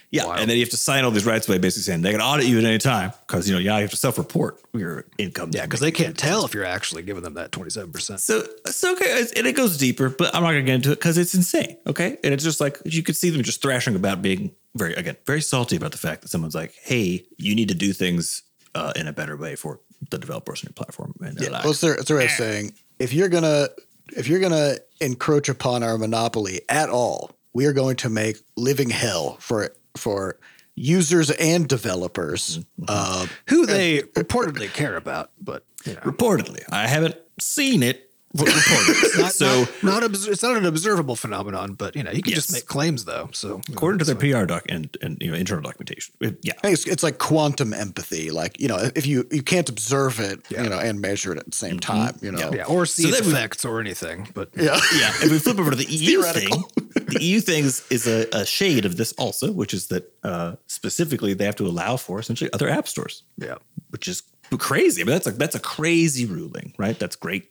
[0.09, 0.39] Yeah, Wild.
[0.39, 2.45] and then you have to sign all these rights away, basically saying they can audit
[2.45, 5.49] you at any time because you know yeah you have to self-report your income.
[5.53, 8.21] Yeah, because they can't tell if you're actually giving them that twenty seven percent.
[8.21, 11.17] So so okay, and it goes deeper, but I'm not gonna get into it because
[11.17, 11.77] it's insane.
[11.85, 15.17] Okay, and it's just like you could see them just thrashing about being very again
[15.25, 18.43] very salty about the fact that someone's like, hey, you need to do things
[18.75, 21.15] uh, in a better way for the developers on your platform.
[21.19, 23.67] And they're like, Well, it's their, it's their way of saying if you're gonna
[24.15, 28.89] if you're gonna encroach upon our monopoly at all, we are going to make living
[28.89, 30.37] hell for for
[30.75, 32.59] users and developers.
[32.87, 36.01] Uh, Who they reportedly care about, but you know.
[36.01, 38.06] reportedly, I haven't seen it.
[38.37, 38.47] But
[39.17, 42.33] Not, so not, not obs- it's not an observable phenomenon, but you know you can
[42.33, 43.29] just make claims though.
[43.33, 46.85] So according to their PR doc and and you know internal documentation, it- yeah, it's,
[46.87, 48.29] it's like quantum empathy.
[48.31, 50.63] Like you know, if you you can't observe it, Yeah.
[50.63, 52.51] you know, and measure it at the same time, you know.
[52.53, 54.79] yeah, or see So its then we- effects or anything, but Yeah.
[54.99, 55.11] yeah.
[55.23, 56.49] If we flip over to the EU thing,
[56.95, 60.55] the EU thing is, is a, a shade of this also, which is that uh,
[60.67, 63.23] specifically they have to allow for essentially other app stores.
[63.37, 63.55] yeah,
[63.89, 64.23] which is
[64.57, 65.01] crazy.
[65.01, 66.97] I mean, that's like that's a crazy ruling, right?
[66.97, 67.49] That's great.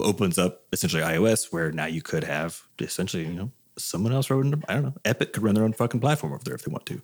[0.00, 4.62] Opens up essentially iOS, where now you could have essentially, you know, someone else run.
[4.68, 4.94] I don't know.
[5.04, 7.00] Epic could run their own fucking platform over there if they want to.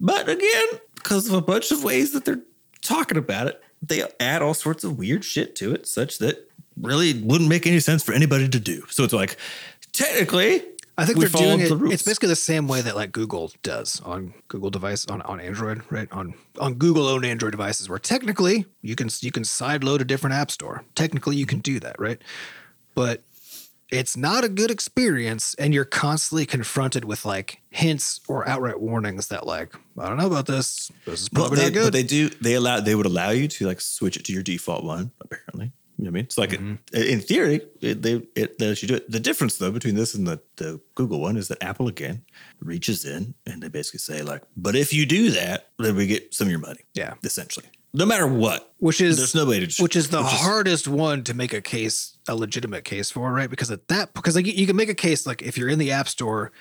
[0.00, 2.42] But again, because of a bunch of ways that they're
[2.82, 6.50] talking about it, they add all sorts of weird shit to it, such that
[6.80, 8.84] really wouldn't make any sense for anybody to do.
[8.88, 9.36] So it's like,
[9.92, 10.62] technically,
[10.98, 11.68] I think we they're doing it.
[11.68, 11.90] the.
[11.90, 15.82] It's basically the same way that like Google does on Google device on, on Android,
[15.90, 16.10] right?
[16.12, 20.04] On on Google owned Android devices, where technically you can you can side load a
[20.04, 20.84] different app store.
[20.94, 22.20] Technically, you can do that, right?
[22.94, 23.22] But
[23.90, 29.28] it's not a good experience, and you're constantly confronted with like hints or outright warnings
[29.28, 30.90] that like I don't know about this.
[31.06, 31.84] This is Well, probably they, not good.
[31.84, 32.28] but they do.
[32.28, 32.80] They allow.
[32.80, 35.12] They would allow you to like switch it to your default one.
[35.20, 36.24] Apparently, you know I mean.
[36.24, 36.74] It's like Mm-hmm.
[36.92, 39.10] it, in theory, it, they it they let you do it.
[39.10, 42.22] The difference though between this and the the Google one is that Apple again
[42.60, 46.32] reaches in and they basically say like, but if you do that, then we get
[46.34, 46.80] some of your money.
[46.94, 47.14] Yeah.
[47.24, 48.72] essentially, no matter what.
[48.78, 51.34] which is There's no way to just- which is the which is- hardest one to
[51.34, 54.76] make a case a legitimate case for right because at that because like you can
[54.76, 56.52] make a case like if you're in the app store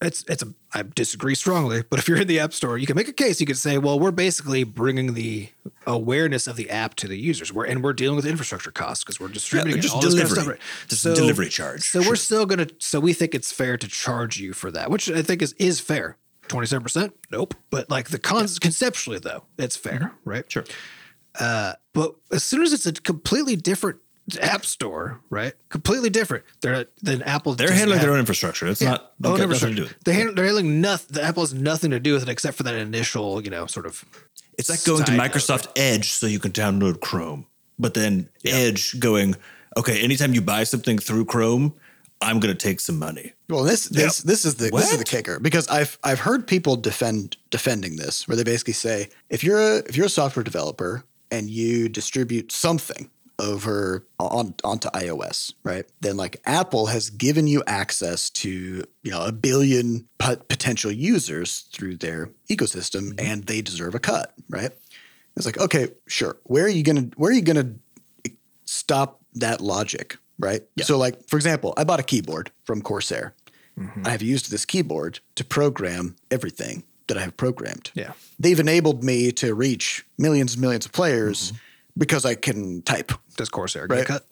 [0.00, 2.96] it's it's a I disagree strongly but if you're in the app store you can
[2.96, 5.48] make a case you could say well we're basically bringing the
[5.86, 9.20] awareness of the app to the users we're and we're dealing with infrastructure costs because
[9.20, 10.56] we're distributing it, just all this kind of delivery.
[10.56, 10.88] stuff, right?
[10.88, 12.12] Just delivery charge, so sure.
[12.12, 15.22] we're still gonna so we think it's fair to charge you for that which I
[15.22, 16.16] think is is fair
[16.48, 20.64] 27% nope but like the cons conceptually though it's fair right Sure.
[21.38, 24.00] Uh, but as soon as it's a completely different
[24.38, 25.52] app store, right?
[25.68, 26.44] Completely different.
[26.60, 27.54] They're then Apple.
[27.54, 28.66] They're handling have- their own infrastructure.
[28.68, 29.12] It's Yeah, not.
[29.24, 29.82] own got nothing to do infrastructure.
[29.82, 30.04] with it.
[30.04, 31.08] They handle, they're handling nothing.
[31.14, 33.86] The Apple has nothing to do with it except for that initial, you know, sort
[33.86, 34.04] of.
[34.58, 37.46] It's like going to side note, Microsoft Edge so you can download Chrome,
[37.78, 39.36] but then Edge going,
[39.76, 41.74] okay, anytime you buy something through Chrome,
[42.20, 43.32] I'm going to take some money.
[43.48, 46.76] Well, this this this is the this is the kicker because I've I've heard people
[46.76, 51.04] defend defending this where they basically say if you're a if you're a software developer
[51.30, 53.08] and you distribute something
[53.40, 55.84] over on onto iOS, right?
[56.00, 61.62] Then like Apple has given you access to you know a billion pot- potential users
[61.72, 63.26] through their ecosystem, mm-hmm.
[63.26, 64.70] and they deserve a cut, right?
[65.36, 66.36] It's like okay, sure.
[66.44, 67.74] Where are you gonna where are you gonna
[68.64, 70.62] stop that logic, right?
[70.80, 73.34] So, like, for example, I bought a keyboard from Corsair.
[73.78, 74.06] Mm-hmm.
[74.06, 77.90] I have used this keyboard to program everything that I have programmed.
[77.94, 78.12] Yeah.
[78.38, 81.56] They've enabled me to reach millions and millions of players mm-hmm.
[81.96, 83.12] Because I can type.
[83.36, 84.06] Does Corsair get Right.
[84.06, 84.26] cut?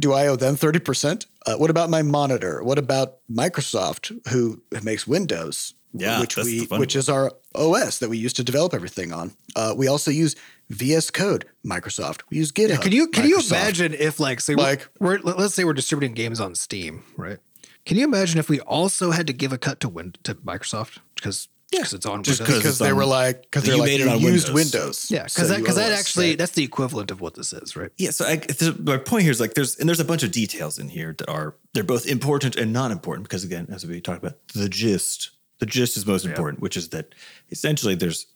[0.00, 1.26] Do I owe them 30%?
[1.46, 2.62] Uh, what about my monitor?
[2.62, 5.74] What about Microsoft, who makes Windows?
[5.96, 9.12] Yeah, which that's the we which is our OS that we use to develop everything
[9.12, 9.30] on.
[9.54, 10.34] Uh, we also use
[10.68, 12.22] VS Code, Microsoft.
[12.30, 12.82] We use GitHub.
[12.82, 16.12] Can you can you imagine if like say Like- we're, we're let's say we're distributing
[16.14, 17.38] games on Steam, right?
[17.86, 20.98] Can you imagine if we also had to give a cut to Win to Microsoft
[21.14, 21.46] because
[21.78, 22.46] because it's on Just Windows.
[22.58, 25.10] because because they on- were like because they're like made it on used Windows, Windows.
[25.10, 26.38] yeah, because So that, you 'cause that actually right?
[26.38, 27.90] that's the equivalent of what this is, right?
[27.98, 30.30] Yeah, so I, the, my point here is like there's and there's a bunch of
[30.32, 34.00] details in here that are they're both important and not important because again, as we
[34.00, 37.14] talked about, the gist the gist is most important, which is that
[37.50, 38.26] essentially there's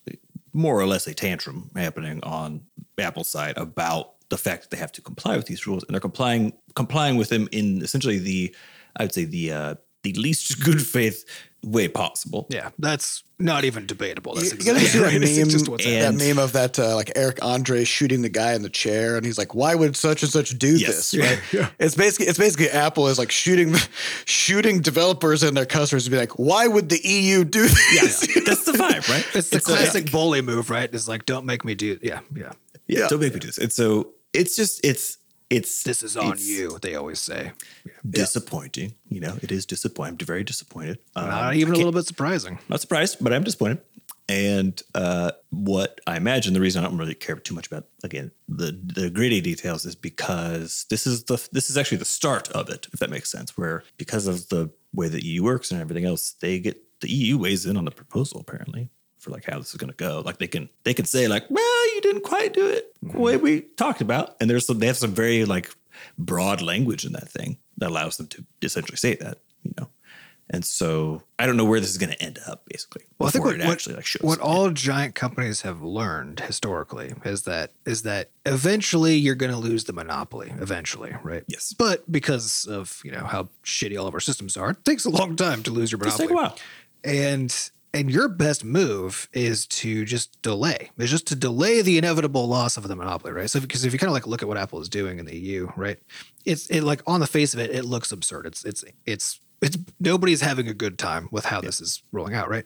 [0.52, 2.62] more or less a tantrum happening on
[2.98, 6.00] Apple's side about the fact that they have to comply with these rules and they're
[6.00, 8.54] complying complying with them in essentially the
[8.96, 11.24] I would say the uh, the least good faith
[11.64, 12.46] way possible.
[12.50, 14.34] Yeah, that's not even debatable.
[14.36, 15.22] That's You, you gotta see exactly that right.
[15.28, 18.28] It's meme, just what's and- that meme of that uh, like Eric Andre shooting the
[18.28, 21.10] guy in the chair, and he's like, "Why would such and such do Yes.
[21.10, 21.16] this?"
[21.52, 21.70] Right?
[21.80, 23.74] It's basically it's basically Apple is like shooting
[24.24, 28.64] shooting developers and their customers to be like, "Why would the EU do this?" That's
[28.64, 29.26] the vibe, right?
[29.34, 30.88] It's the a- classic bully move, right?
[30.92, 31.98] It's like, don't make me do.
[32.02, 32.52] Yeah, yeah.
[32.86, 33.08] yeah, Yeah.
[33.08, 33.58] don't make me do this.
[33.58, 35.17] And so it's just it's
[35.50, 36.78] it's This is on you.
[36.80, 37.52] They always say.
[38.08, 38.94] disappointing.
[39.08, 40.18] You know, it is disappointing.
[40.20, 40.98] I'm very disappointed.
[41.16, 42.58] Um, Not even a little bit surprising.
[42.68, 43.80] not surprised, but I'm disappointed.
[44.30, 48.30] And uh, what I imagine the reason I don't really care too much about again
[48.46, 52.68] the the gritty details is because this is the this is actually the start of
[52.68, 53.56] it, if that makes sense.
[53.56, 57.38] Where because of the way the EU works and everything else, they get the EU
[57.38, 60.22] weighs in on the proposal apparently for like how this is going to go.
[60.24, 63.36] Like they can they can say like, well, you didn't quite do it the way
[63.36, 65.74] we talked about, and there's some, they have some very like
[66.16, 69.88] broad language in that thing that allows them to essentially say that, you know.
[70.50, 73.02] And so I don't know where this is going to end up, basically.
[73.18, 74.22] Well, I think what, it actually like shows.
[74.22, 79.58] what all giant companies have learned historically is that is that eventually you're going to
[79.58, 80.54] lose the monopoly.
[80.58, 81.44] Eventually, right?
[81.48, 81.74] Yes.
[81.76, 85.10] But because of you know how shitty all of our systems are, it takes a
[85.10, 86.28] long time to lose your monopoly.
[86.28, 86.56] take a while.
[87.04, 90.90] and and your best move is to just delay.
[90.98, 93.48] It's just to delay the inevitable loss of the monopoly, right?
[93.48, 95.36] So because if you kind of like look at what Apple is doing in the
[95.36, 95.98] EU, right?
[96.44, 98.46] It's it like on the face of it, it looks absurd.
[98.46, 102.48] It's it's it's it's nobody's having a good time with how this is rolling out,
[102.48, 102.64] right?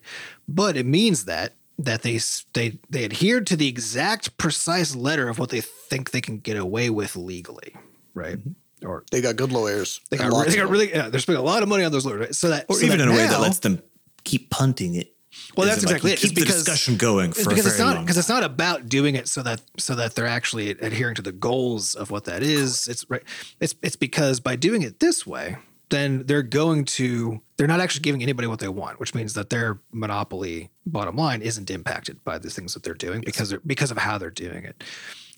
[0.48, 2.20] But it means that that they
[2.52, 6.56] they they adhered to the exact precise letter of what they think they can get
[6.56, 7.74] away with legally,
[8.14, 8.38] right?
[8.38, 8.86] Mm-hmm.
[8.86, 10.00] Or They got good lawyers.
[10.10, 12.04] they got, lots they got really yeah, they're spending a lot of money on those
[12.04, 12.34] lawyers, right?
[12.34, 13.80] So that Or so even that in a way that lets them
[14.24, 15.12] keep punting it.
[15.56, 16.24] Well, that's like, exactly you it.
[16.24, 18.88] It's Keep the discussion going It's for a because it's not because it's not about
[18.88, 22.42] doing it so that so that they're actually adhering to the goals of what that
[22.42, 22.86] is.
[22.86, 23.22] It's right.
[23.60, 25.56] It's it's because by doing it this way,
[25.88, 29.50] then they're going to they're not actually giving anybody what they want, which means that
[29.50, 33.90] their monopoly bottom line isn't impacted by the things that they're doing because they're because
[33.90, 34.82] of how they're doing it.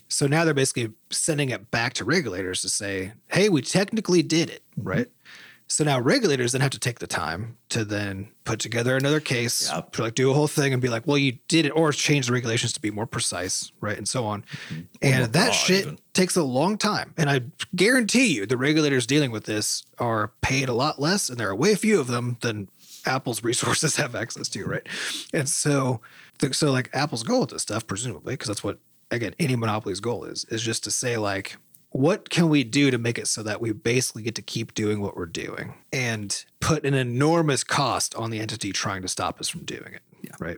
[0.08, 4.50] So now they're basically sending it back to regulators to say, "Hey, we technically did
[4.50, 4.88] it, mm-hmm.
[4.88, 5.08] right?"
[5.66, 9.70] So now regulators then have to take the time to then put together another case,
[9.72, 9.92] Yep.
[9.92, 12.26] to like do a whole thing and be like, well, you did it, or change
[12.26, 14.44] the regulations to be more precise, right, and so on.
[14.70, 15.98] more And that broad shit even.
[16.12, 17.14] takes a long time.
[17.16, 17.40] And I
[17.74, 21.54] guarantee you, the regulators dealing with this are paid a lot less, and there are
[21.56, 22.68] way few of them than
[23.06, 24.86] Apple's resources have access to, right?
[25.32, 26.00] And so,
[26.52, 28.78] so like Apple's goal with this stuff, presumably, because that's what
[29.10, 31.56] again any monopoly's goal is, is just to say like,
[31.94, 35.00] what can we do to make it so that we basically get to keep doing
[35.00, 39.48] what we're doing and put an enormous cost on the entity trying to stop us
[39.48, 40.32] from doing it, Yeah.
[40.40, 40.56] right?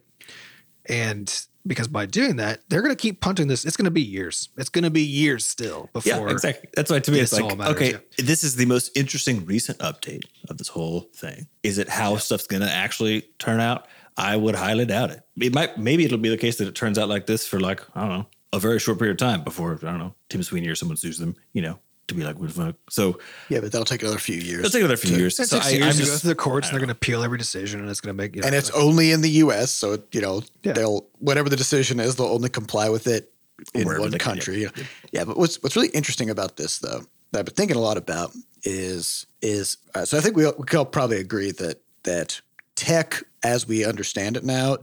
[0.86, 1.30] And
[1.66, 3.66] because by doing that, they're going to keep punting this.
[3.66, 4.48] It's going to be years.
[4.56, 6.26] It's going to be years still before.
[6.26, 6.70] Yeah, exactly.
[6.74, 8.24] That's why to me it's like, matters, okay, yeah.
[8.24, 11.48] this is the most interesting recent update of this whole thing.
[11.62, 13.88] Is it how stuff's going to actually turn out?
[14.16, 15.20] I would highly doubt it.
[15.38, 17.82] It might, maybe it'll be the case that it turns out like this for like,
[17.94, 20.68] I don't know, a very short period of time before, I don't know, Tim Sweeney
[20.68, 22.74] or someone sues them, you know, to be like, what the fuck?
[22.88, 24.60] So Yeah, but that'll take another few years.
[24.60, 25.38] it'll take another few years.
[25.40, 26.92] It So takes I, years I'm to go through the courts, and they're going to
[26.92, 28.36] appeal every decision, and it's going to make.
[28.36, 30.72] You know, and it's like- only in the U.S., so it, you know Yeah.
[30.72, 33.32] they'll whatever the decision is, they'll only comply with it
[33.74, 34.62] in Wherever one they can, country.
[34.62, 34.68] Yeah.
[35.12, 37.96] yeah, but what's what's really interesting about this, though, that I've been thinking a lot
[37.96, 41.80] about is is uh, so I think we all- we can all probably agree that
[42.04, 42.40] that
[42.76, 44.76] tech, as we understand it now,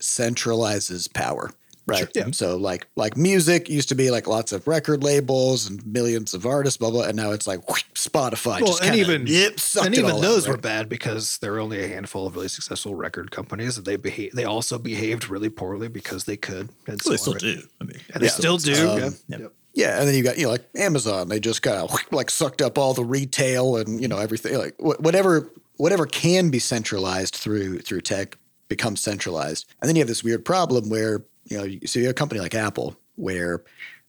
[0.00, 1.50] centralizes power.
[1.88, 2.08] Right.
[2.14, 2.30] Yeah.
[2.32, 6.46] So like like music used to be like lots of record labels and millions of
[6.46, 8.60] artists, blah blah, and now it's like whoosh, Spotify.
[8.60, 10.56] well, just and even yep, and even all out, those right?
[10.56, 13.96] were bad because there were only a handful of really successful record companies and they
[13.96, 14.32] behave.
[14.32, 16.68] They also behaved really poorly because they could.
[16.86, 17.38] And well, they so still on.
[17.38, 17.62] do.
[17.80, 18.90] I mean, And they still do.
[18.90, 19.10] Um, yeah.
[19.28, 19.38] yeah.
[19.38, 19.52] Yep.
[19.74, 21.28] Yeah, and then you got you know like Amazon.
[21.28, 24.74] They just kind of like sucked up all the retail and you know everything like
[24.78, 28.36] whatever whatever can be centralized through through tech
[28.68, 29.66] becomes centralized.
[29.80, 32.40] And then you have this weird problem where you know so you have a company
[32.40, 33.62] like Apple where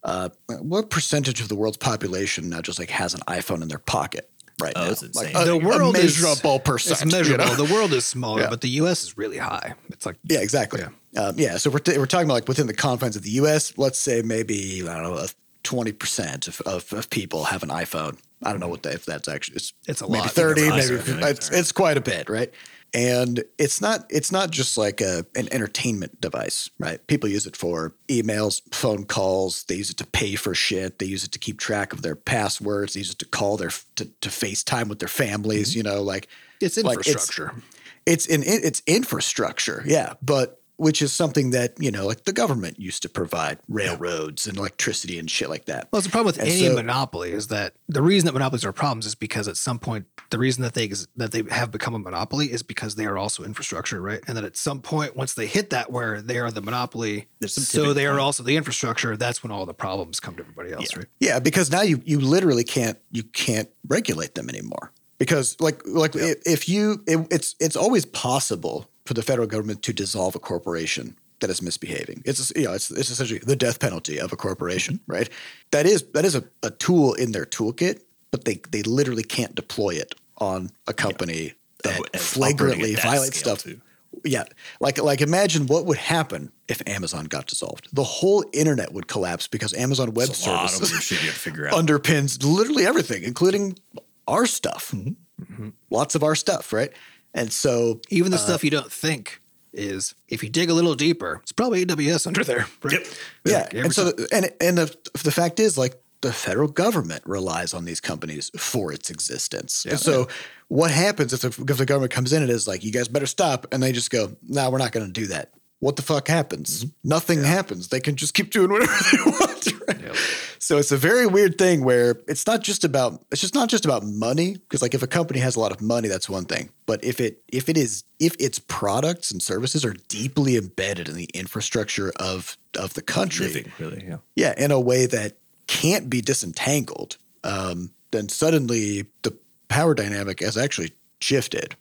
[0.03, 0.29] uh,
[0.61, 4.29] what percentage of the world's population now just like has an iPhone in their pocket
[4.61, 4.91] right Oh, now?
[4.91, 5.41] it's Like insane.
[5.41, 7.13] a, The world a is- measurable percent.
[7.13, 7.55] It's you know?
[7.55, 8.49] The world is smaller, Yeah.
[8.49, 9.03] but the U.S.
[9.03, 9.73] is really high.
[9.89, 10.81] It's like Yeah, exactly.
[11.13, 11.57] Yeah, um, yeah.
[11.57, 13.73] So we're, t- we're talking about like within the confines of the U.S.
[13.77, 15.25] Let's say maybe I don't know,
[15.63, 18.17] twenty percent of, of, of people have an iPhone.
[18.43, 20.31] I don't know what that, if that's actually it's, It's a maybe lot.
[20.31, 21.23] thirty, That's maybe awesome.
[21.23, 22.51] it's, it's quite a bit, right?
[22.93, 27.05] And it's not it's not just like a an entertainment device, right?
[27.07, 29.63] People use it for emails, phone calls.
[29.65, 30.97] They use it to pay for shit.
[30.99, 32.93] They use it to keep track of their passwords.
[32.95, 35.69] They use it to call their to, to FaceTime with their families.
[35.71, 35.77] Mm-hmm.
[35.77, 36.27] You know, like
[36.61, 37.61] It's Like, it's- infrastructure.
[38.05, 42.79] it's in it's infrastructure, yeah, but which is something that you know, like the government
[42.79, 45.89] used to provide railroads and electricity and shit like that.
[45.91, 48.63] Well, it's the problem with And any so- monopoly is that the reason that monopolies
[48.65, 51.71] are problems is because at some point the reason that they ex- that they have
[51.71, 54.21] become a monopoly is because they are also infrastructure, right?
[54.27, 57.93] And that at some point once they hit that where they are the monopoly, so
[57.93, 58.21] they are point.
[58.21, 59.17] also the infrastructure.
[59.17, 61.07] That's when all the problems come to everybody else, right?
[61.19, 64.91] Yeah, because now you you literally can't you can't regulate them anymore.
[65.17, 69.91] Because like like if you it, it's it's always possible for the federal government to
[69.91, 72.21] dissolve a corporation that is misbehaving.
[72.25, 75.27] It's you know it's it's essentially the death penalty of a corporation, right?
[75.71, 79.55] That is that is a, a tool in their toolkit, but they they literally can't
[79.55, 81.53] deploy it on a company
[81.83, 83.63] that Oh, and flagrantly that violates stuff.
[83.63, 83.81] too.
[84.23, 84.43] Yeah,
[84.79, 87.87] like like imagine what would happen if Amazon got dissolved.
[87.93, 91.21] The whole internet would collapse because Amazon Web It's a lot of Services weird shit
[91.21, 91.73] you have to figure out.
[91.73, 93.79] underpins literally everything, including
[94.27, 94.91] our stuff.
[94.93, 95.69] Mm-hmm.
[95.89, 96.91] Lots of our stuff, right?
[97.33, 101.39] And so, Even the stuff you don't think is if you dig a little deeper,
[101.43, 102.65] it's probably AWS under there.
[102.83, 102.93] Right?
[102.93, 103.07] Yep.
[103.45, 104.27] yeah, Every and so, time.
[104.31, 108.91] and and the, the fact is, like, the federal government relies on these companies for
[108.91, 109.85] its existence.
[109.85, 110.27] And so,
[110.67, 113.27] what happens if the, if the government comes in and is like, "You guys better
[113.27, 116.27] stop," and they just go, "No, we're not going to do that." What the fuck
[116.27, 116.83] happens?
[116.83, 117.09] Mm-hmm.
[117.09, 117.87] Nothing happens.
[117.87, 119.87] They can just keep doing whatever they want.
[119.87, 120.15] Right?
[120.59, 123.85] So it's a very weird thing where it's not just about it's just not just
[123.85, 126.69] about money because like if a company has a lot of money that's one thing.
[126.85, 131.15] But if it if it is if its products and services are deeply embedded in
[131.15, 134.17] the infrastructure of of the country Living, really, yeah.
[134.35, 135.37] yeah in a way that
[135.67, 139.37] can't be disentangled um, then suddenly the
[139.67, 140.91] power dynamic has actually
[141.21, 141.75] shifted.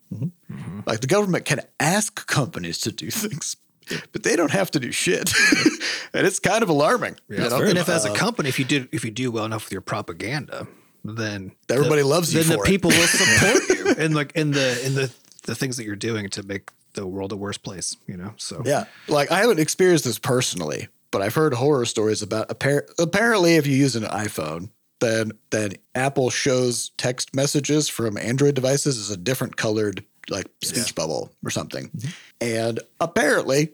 [0.86, 3.56] Like the government can ask companies to do things
[4.12, 5.32] but they don't have to do shit
[6.14, 7.60] and it's kind of alarming you know?
[7.62, 9.80] and if as a company, if you did if you do well enough with your
[9.80, 10.66] propaganda,
[11.04, 12.66] then Everybody the- loves you Then for the it.
[12.66, 15.10] people will support you and like in the in the
[15.44, 17.96] the things that you're doing to make the world a worse place.
[18.06, 18.84] You know, so Yeah.
[19.06, 23.66] Like I haven't experienced this personally, but I've heard horror stories about appar- apparently if
[23.66, 24.70] you use an iPhone,
[25.00, 30.94] then then Apple shows text messages from Android devices as a different colored like speech
[30.94, 31.90] bubble or something.
[32.40, 33.70] And apparently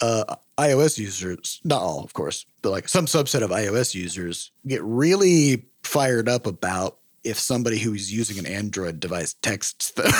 [0.00, 4.82] uh, iOS users, not all, of course, but like some subset of iOS users get
[4.82, 10.10] really fired up about if somebody who's using an Android device texts them.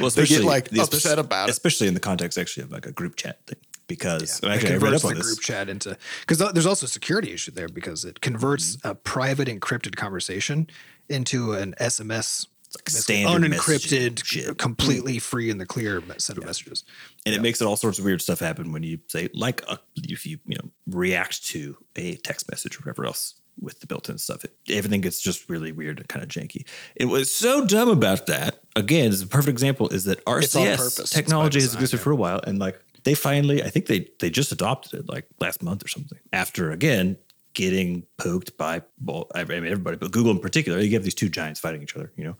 [0.00, 1.52] Well, they get like the- upset about it.
[1.52, 3.58] especially in the context actually of like a group chat thing.
[3.86, 5.26] Because it actually, I read converts up the this.
[5.26, 8.88] group chat into because there's also a security issue there because it converts Mm-hmm.
[8.88, 10.68] a private encrypted conversation
[11.08, 12.46] into an SMS
[12.76, 14.58] like standard unencrypted, shit.
[14.58, 16.84] completely free in the clear set of messages.
[17.26, 19.78] and it makes it all sorts of weird stuff happen when you say like a,
[19.96, 24.16] if you you know react to a text message or whatever else with the built-in
[24.16, 27.88] stuff it, everything gets just really weird and kind of janky it was so dumb
[27.88, 32.02] about that again is a perfect example is that It's rcs technology has existed yeah.
[32.02, 35.26] for a while and like they finally i think they they just adopted it like
[35.40, 37.16] last month or something after again
[37.52, 41.28] getting poked by well i mean everybody but google in particular you have these two
[41.28, 42.36] giants fighting each other you know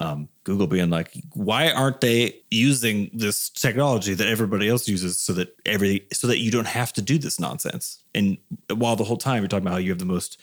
[0.00, 5.32] um, Google being like, why aren't they using this technology that everybody else uses so
[5.34, 8.02] that every so that you don't have to do this nonsense?
[8.14, 8.38] And
[8.74, 10.40] while the whole time you're talking about how you have the most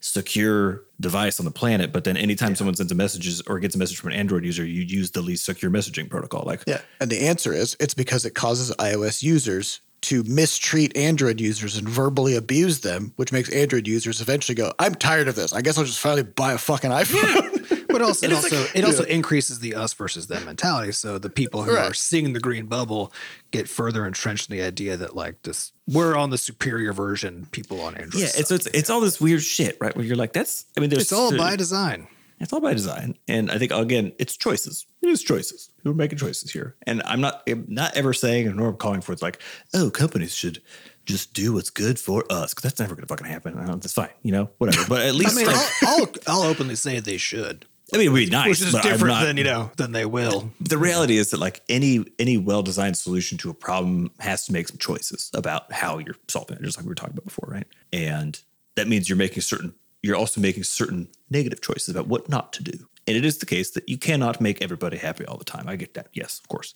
[0.00, 3.78] secure device on the planet, but then anytime someone sends a message or gets a
[3.78, 6.42] message from an Android user, you use the least secure messaging protocol.
[6.44, 6.80] Like, Yeah.
[7.00, 11.88] And the answer is it's because it causes iOS users to mistreat Android users and
[11.88, 15.52] verbally abuse them, which makes Android users eventually go, I'm tired of this.
[15.52, 17.56] I guess I'll just finally buy a fucking iPhone.
[17.90, 20.92] But also, it also like- it also increases the us versus them mentality.
[20.92, 23.12] So the people who are seeing the green bubble
[23.50, 27.48] get further entrenched in the idea that like this, we're on the superior version.
[27.50, 28.14] People on Android.
[28.22, 28.40] yeah, suck.
[28.42, 29.94] it's, it's it's all this weird shit, right?
[29.96, 32.06] Where you're like, that's I mean, there's it's all there- by design.
[32.40, 34.86] It's all by design, and I think again, it's choices.
[35.02, 35.70] It is choices.
[35.84, 39.20] We're making choices here, and I'm not I'm not ever saying nor calling for it's
[39.22, 39.40] like,
[39.74, 40.62] oh, companies should
[41.04, 43.58] just do what's good for us because that's never going to fucking happen.
[43.58, 44.84] I don't, that's fine, you know, whatever.
[44.88, 48.06] But at I least, mean, like, I'll, I'll I'll openly say they should, I mean,
[48.06, 50.50] it would be nice, which is different not- than you know than they will.
[50.60, 54.68] the reality is that like any any well-designed solution to a problem has to make
[54.68, 57.66] some choices about how you're solving it just like we were talking about before right
[57.92, 58.40] and
[58.76, 62.62] that means you're making certain you're also making certain negative choices about what not to
[62.62, 62.88] do.
[63.06, 65.68] And it is the case that you cannot make everybody happy all the time.
[65.68, 66.08] I get that.
[66.12, 66.74] Yes of course.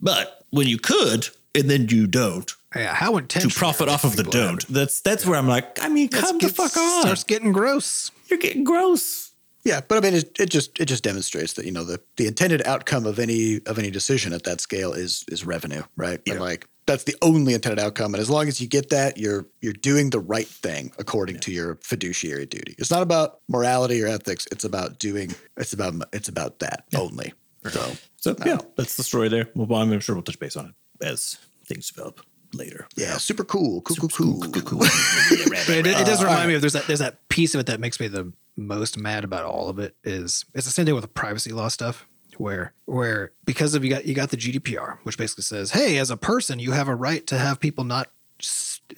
[0.00, 4.16] But when you could and then you don't Yeah, how intentional to profit off of
[4.16, 7.02] the don't that's that's where i'm like i mean come the fuck on.
[7.02, 8.12] Starts getting gross.
[8.28, 9.30] you're getting gross.
[9.64, 12.26] Yeah, but I mean, it, it just it just demonstrates that you know the the
[12.26, 16.20] intended outcome of any of any decision at that scale is is revenue, right?
[16.24, 16.34] Yeah.
[16.34, 19.46] And like that's the only intended outcome, and as long as you get that, you're
[19.60, 22.74] you're doing the right thing according to your fiduciary duty.
[22.78, 24.46] It's not about morality or ethics.
[24.50, 25.34] It's about doing.
[25.56, 27.32] It's about it's about that only.
[27.68, 29.48] So So yeah, um, that's the story there.
[29.54, 32.20] Well, I'm sure we'll touch base on it as things develop
[32.52, 32.88] later.
[32.96, 34.62] yeah, super cool, cool, cool, cool.
[34.62, 34.78] cool.
[34.80, 37.78] But it, it does remind me of there's that there's that piece of it that
[37.78, 41.02] makes me the most mad about all of it is it's the same thing with
[41.02, 42.06] the privacy law stuff
[42.40, 46.10] where where because of you got you got the GDPR which basically says hey as
[46.10, 48.08] a person you have a right to have people not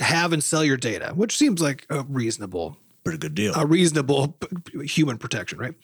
[0.01, 3.53] have and sell your data which seems like a reasonable Pretty good deal.
[3.57, 4.38] a reasonable
[4.84, 5.74] human protection, right?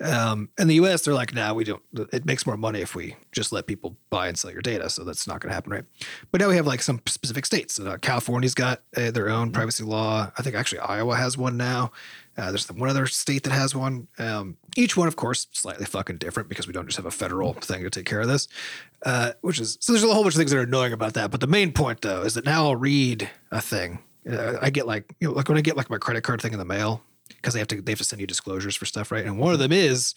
[0.00, 1.82] Um, in the U.S., they're like, "Nah, we don't.
[2.14, 5.04] It makes more money if we just let people buy and sell your data." So
[5.04, 5.84] that's not going to happen, right?
[6.32, 7.78] But now we have like some specific states.
[7.78, 10.32] Uh, California's got uh, their own privacy law.
[10.38, 11.92] I think actually Iowa has one now.
[12.36, 14.08] Uh, there's one other state that has one.
[14.18, 17.54] Um, each one, of course, slightly fucking different because we don't just have a federal
[17.54, 18.46] thing to take care of this.
[19.04, 21.30] Uh, which is so there's a whole bunch of things that are annoying about that.
[21.30, 24.00] But the main point though is that now I'll read a thing.
[24.30, 26.52] Uh, I get like you know, like when I get like my credit card thing
[26.52, 29.10] in the mail because they have to they have to send you disclosures for stuff,
[29.10, 29.24] right?
[29.24, 30.14] And one of them is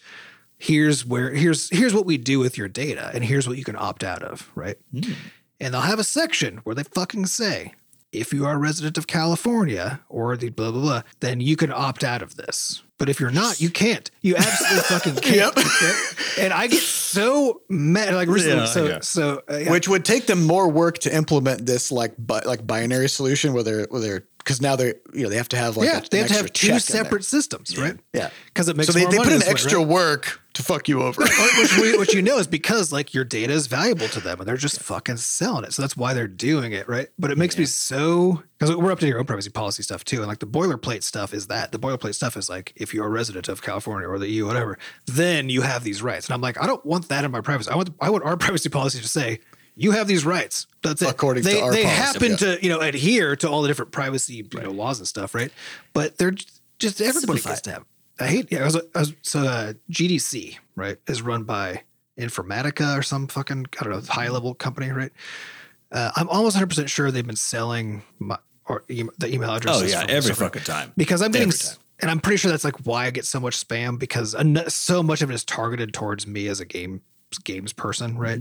[0.58, 3.76] here's where here's here's what we do with your data and here's what you can
[3.76, 4.76] opt out of, right?
[4.92, 7.72] And they'll have a section where they fucking say
[8.12, 11.72] if you are a resident of California or the blah blah blah, then you can
[11.72, 12.82] opt out of this.
[12.98, 14.10] But if you're not, you can't.
[14.20, 15.56] You absolutely fucking can't.
[15.56, 16.14] right?
[16.38, 18.14] And I get so mad.
[18.14, 18.98] Like recently, Yeah, so yeah.
[19.00, 19.70] so uh, yeah.
[19.70, 23.62] Which would take them more work to implement this like bi- like binary solution where
[23.62, 26.08] they're where they're because now they're you know they have to have like yeah, a,
[26.08, 27.04] they have to have two check in there.
[27.04, 27.96] separate systems, right?
[28.14, 28.30] Yeah.
[28.46, 29.86] because it makes So they, more they money put in this way, extra right?
[29.88, 31.22] work to fuck you over.
[31.58, 34.48] which, we, which you know is because like your data is valuable to them and
[34.48, 35.72] they're just fucking selling it.
[35.72, 37.08] So that's why they're doing it, right?
[37.18, 40.18] But it makes me so because we're up to your own privacy policy stuff too,
[40.18, 43.10] and like the boilerplate stuff is that the boilerplate stuff is like if you're a
[43.10, 46.26] resident of California or the EU, whatever, then you have these rights.
[46.26, 47.70] And I'm like, I don't want that in my privacy.
[47.70, 49.40] I want I want our privacy policy to say.
[49.76, 50.66] You have these rights.
[50.82, 51.08] That's it.
[51.08, 52.36] According to they, our they policy, happen yeah.
[52.36, 55.50] to you know adhere to all the different privacy you know laws and stuff, right?
[55.94, 57.84] But they're just everybody Simplify gets to have.
[58.20, 58.52] I hate.
[58.52, 61.82] Yeah, I was, I was, so uh, GDC right is run by
[62.18, 65.12] Informatica or some fucking I don't know high level company, right?
[65.92, 69.54] Uh, I'm almost 100 percent sure they've been selling my or e- the email oh
[69.54, 69.90] addresses.
[69.90, 70.92] yeah, from every fucking time.
[70.96, 71.84] because I'm getting, Every s- time.
[72.00, 74.36] and I'm pretty sure that's like why I get so much spam because
[74.72, 77.00] so much of it is targeted towards me as a game
[77.44, 78.40] games person, right?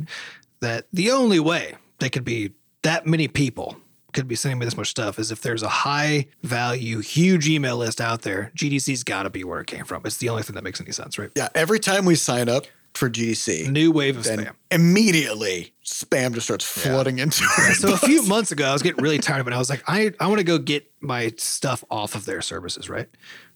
[0.60, 2.52] That the only way they could be
[2.84, 3.78] that many people
[4.14, 7.78] could be sending me this much stuff is if there's a high value, huge email
[7.78, 8.52] list out there.
[8.56, 10.02] GDC's got to be where it came from.
[10.06, 11.30] It's the only thing that makes any sense, right?
[11.36, 14.54] yeah, every time we sign up for GDC, New wave of spam.
[14.72, 19.02] immediately spam just starts flooding into our So a few months ago, I was getting
[19.04, 19.54] really tired of it.
[19.54, 22.90] I was like, I, I want to go get my stuff off of their services,
[22.90, 23.08] right?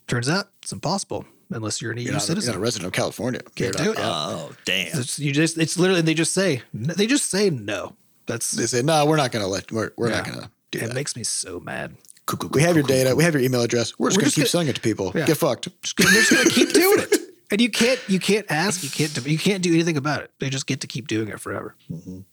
[0.07, 2.53] Turns out it's impossible unless you're an EU You're not, you're citizen.
[2.53, 3.41] not a resident of California.
[3.55, 3.97] Can't You're do it.
[3.99, 4.97] Oh damn.
[4.99, 7.95] It's, you just it's literally they just say they just say no.
[8.25, 10.79] That's They say, no, we're not going to let, we're, we're not going to do
[10.79, 10.93] it that.
[10.93, 11.95] makes me so mad.
[12.51, 13.15] We have your data.
[13.15, 13.99] We have your email address.
[13.99, 15.11] We're just We're going to just keep gonna- selling it to people.
[15.13, 15.25] Yeah.
[15.25, 15.67] Get fucked.
[15.81, 17.19] Just gonna- They're just gonna keep doing it,
[17.51, 20.31] and you can't you can't ask you can't do- you can't do anything about it.
[20.39, 21.75] They just get to keep doing it forever.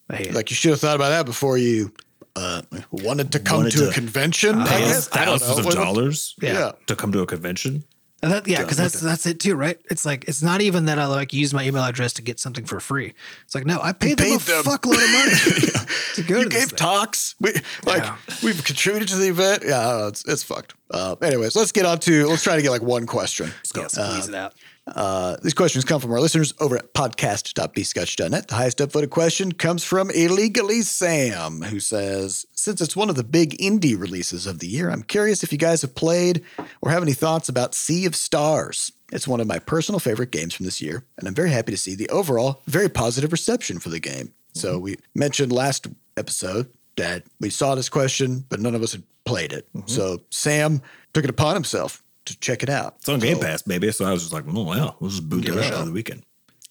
[0.09, 0.33] I hate it.
[0.33, 1.91] Like you should have thought about that before you
[2.37, 2.61] uh,
[2.91, 4.59] wanted to come Wanted to, a to convention.
[4.61, 5.07] I guess.
[5.09, 5.81] us I don't thousands know.
[5.81, 6.53] of dollars Yeah.
[6.53, 6.71] Yeah.
[6.87, 7.83] to come to a convention.
[8.23, 9.79] And that, yeah, because that's that's it too, right?
[9.89, 12.65] It's like it's not even that I like use my email address to get something
[12.65, 13.13] for free.
[13.45, 14.63] It's like no, I paid them paid a them.
[14.63, 15.71] fuckload of money
[16.15, 17.33] to go You to gave talks.
[17.39, 17.53] We
[17.83, 18.15] like Yeah.
[18.43, 19.63] we've contributed to the event.
[19.65, 20.75] Yeah, I don't know, it's it's fucked.
[20.91, 23.51] Uh, anyways, let's get on to let's try to get like one question.
[23.75, 24.53] Yeah, squeeze it out.
[24.87, 28.47] Uh, these questions come from our listeners over at podcast.bscotch.net.
[28.47, 33.23] The highest upvoted question comes from Illegally Sam, who says, Since it's one of the
[33.23, 36.43] big indie releases of the year, I'm curious if you guys have played
[36.81, 38.91] or have any thoughts about Sea of Stars.
[39.11, 41.77] It's one of my personal favorite games from this year, and I'm very happy to
[41.77, 44.33] see the overall very positive reception for the game.
[44.53, 49.03] So we mentioned last episode that we saw this question, but none of us had
[49.25, 49.67] played it.
[49.85, 50.81] So Sam
[51.13, 52.95] took it upon himself to check it out.
[52.99, 53.91] It's on Game So- Pass, maybe.
[53.91, 56.23] So I was just like, oh well, we'll just boot that out of the weekend.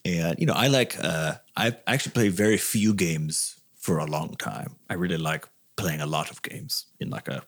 [0.05, 4.35] And you know, I like uh I actually play very few games for a long
[4.37, 4.77] time.
[4.89, 5.47] I really like
[5.77, 7.43] playing a lot of games in like a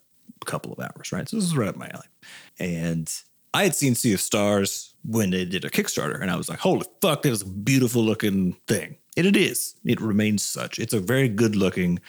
[0.44, 1.28] couple of hours, right?
[1.28, 2.08] So this is right up my alley.
[2.58, 3.10] And
[3.54, 6.58] I had seen Sea of Stars when they did a Kickstarter, and I was like,
[6.58, 8.96] holy fuck, that was a beautiful looking thing.
[9.16, 9.74] And it is.
[9.84, 10.78] It remains such.
[10.78, 12.00] It's a very good looking,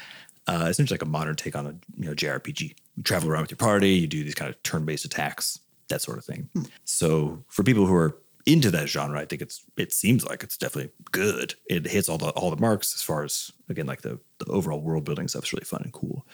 [0.48, 2.74] uh, essentially like a modern take on a you know JRPG.
[2.96, 5.60] You travel around with your party, you do these kind of turn-based attacks,
[5.90, 6.50] that sort of thing.
[6.86, 10.58] So for people who are into that genre, I think it's it seems like it's
[10.58, 11.56] definitely good.
[11.70, 14.82] It hits all the all the marks as far as again like the the overall
[14.82, 16.26] world building stuff is really fun and cool.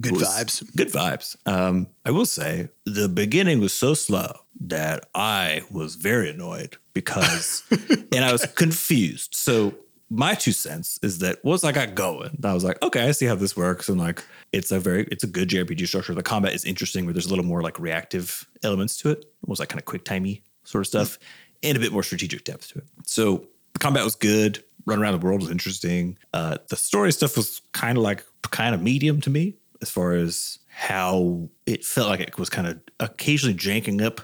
[0.00, 0.76] Good was- vibes.
[0.76, 1.36] Good vibes.
[1.46, 7.62] Um, I will say the beginning was so slow that I was very annoyed because,
[8.12, 9.34] and I was confused.
[9.34, 9.74] So
[10.10, 13.26] my two cents is that once I got going, I was like, okay, I see
[13.26, 16.14] how this works, and like it's a very it's a good JRPG structure.
[16.14, 19.60] The combat is interesting, where there's a little more like reactive elements to it, almost
[19.60, 21.18] like kind of quick timey sort of stuff,
[21.62, 22.84] and a bit more strategic depth to it.
[23.04, 24.62] So the combat was good.
[24.86, 26.16] Run around the world was interesting.
[26.32, 30.14] Uh, the story stuff was kind of like kind of medium to me as far
[30.14, 34.22] as how it felt like it was kind of occasionally janking up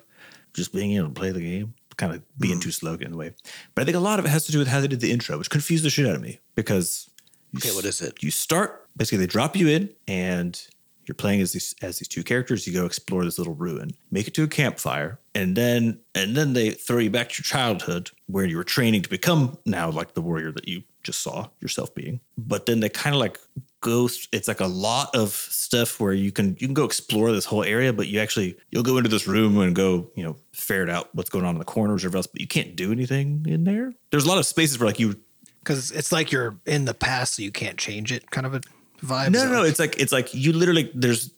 [0.54, 3.32] just being able to play the game, kind of being too slow in the way.
[3.74, 5.12] But I think a lot of it has to do with how they did the
[5.12, 7.10] intro, which confused the shit out of me because
[7.56, 8.22] Okay, what is it?
[8.22, 10.60] You start basically they drop you in and
[11.06, 12.66] you're playing as these as these two characters.
[12.66, 16.54] You go explore this little ruin, make it to a campfire, and then and then
[16.54, 20.14] they throw you back to your childhood where you were training to become now like
[20.14, 22.20] the warrior that you just saw yourself being.
[22.38, 23.38] But then they kind of like
[23.84, 24.08] go.
[24.32, 27.62] It's like a lot of stuff where you can you can go explore this whole
[27.62, 31.10] area, but you actually you'll go into this room and go you know ferret out
[31.14, 33.92] what's going on in the corners or else, but you can't do anything in there.
[34.10, 35.20] There's a lot of spaces where like you
[35.60, 38.60] Because it's like you're in the past, so you can't change it, kind of a
[39.04, 39.30] vibe.
[39.30, 39.62] No, no, no.
[39.64, 41.30] It's like it's like you literally there's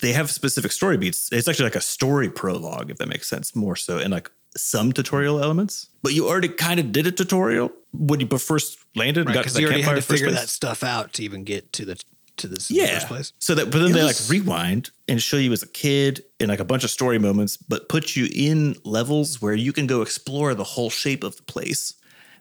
[0.00, 1.30] they have specific story beats.
[1.32, 4.92] It's actually like a story prologue, if that makes sense, more so, and like some
[4.92, 5.88] tutorial elements.
[6.02, 9.48] But you already kind of did a tutorial when you first landed and got to
[9.48, 12.00] because you already had to figure first that stuff out to even get to the
[12.36, 12.94] to this Yeah.
[12.94, 13.32] first place.
[13.40, 16.60] So that, but then they like rewind and show you as a kid in like
[16.60, 20.54] a bunch of story moments, but put you in levels where you can go explore
[20.54, 21.94] the whole shape of the place,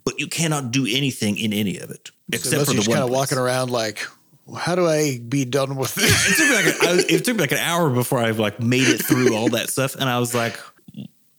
[0.06, 2.82] but you cannot do anything in any of it So except unless for you're the
[2.82, 4.06] just one kind of walking around like,
[4.56, 6.30] how do I be done with this?
[6.30, 8.60] it took me like an, I it took me like an hour before I like
[8.60, 10.60] made it through all that stuff, and I was like,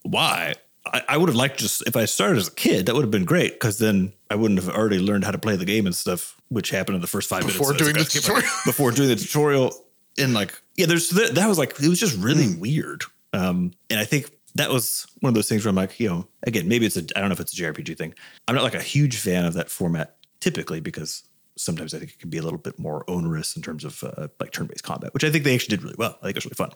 [0.02, 0.54] why?
[0.92, 3.10] I, I would have liked just if I started as a kid, that would have
[3.10, 5.94] been great because then I wouldn't have already learned how to play the game and
[5.94, 8.48] stuff, which happened in the first five Before minutes doing the tutorial.
[8.64, 9.72] Before doing the tutorial,
[10.18, 12.60] and like yeah, there's that, that was like it was just really Hmm.
[12.60, 14.30] weird, um, and I think.
[14.54, 17.04] That was one of those things where I'm like, you know, again, maybe it's a,
[17.14, 18.12] I don't know if it's a JRPG thing.
[18.48, 21.22] I'm not like a huge fan of that format typically because
[21.56, 24.28] sometimes I think it can be a little bit more onerous in terms of uh,
[24.40, 26.18] like turn-based combat, which I think they actually did really well.
[26.22, 26.70] I think it was really fun.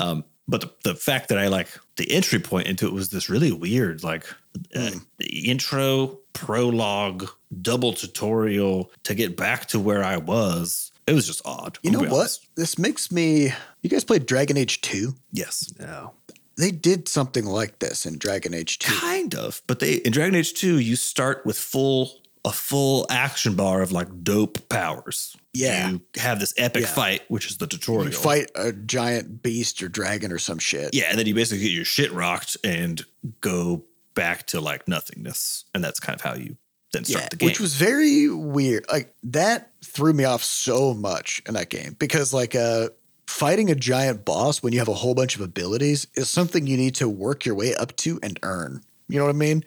[0.00, 3.28] Um, but the, the fact that I like the entry point into it was this
[3.28, 4.26] really weird, like
[4.74, 7.28] uh, the intro, prologue,
[7.62, 10.92] double tutorial to get back to where I was.
[11.06, 11.78] It was just odd.
[11.82, 12.12] You know what?
[12.12, 12.46] honest.
[12.56, 13.52] This makes me.
[13.82, 15.14] You guys played Dragon Age 2?
[15.32, 15.72] Yes.
[15.78, 16.12] No.
[16.56, 18.94] They did something like this in Dragon Age 2.
[18.94, 23.54] Kind of, but they in Dragon Age 2, you start with full a full action
[23.56, 25.34] bar of like dope powers.
[25.54, 25.90] Yeah.
[25.90, 26.88] You have this epic Yeah.
[26.88, 28.06] fight, which is the tutorial.
[28.06, 30.92] You fight a giant beast or dragon or some shit.
[30.94, 33.02] Yeah, and then you basically get your shit rocked and
[33.40, 33.84] go
[34.14, 35.64] back to like nothingness.
[35.74, 36.56] And that's kind of how you
[36.92, 37.46] then start Yeah, the game.
[37.48, 38.84] which was very weird.
[38.92, 42.88] Like that threw me off so much in that game because like uh
[43.26, 46.76] fighting a giant boss when you have a whole bunch of abilities is something you
[46.76, 48.82] need to work your way up to and earn.
[49.08, 49.64] You know what I mean?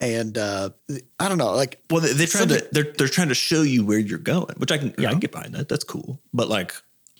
[0.00, 0.70] And uh
[1.18, 3.84] I don't know, like well, they, they're trying to they're they're trying to show you
[3.84, 5.10] where you're going, which I can yeah, I mm-hmm.
[5.10, 5.68] can get behind that.
[5.68, 6.20] That's cool.
[6.32, 6.74] But like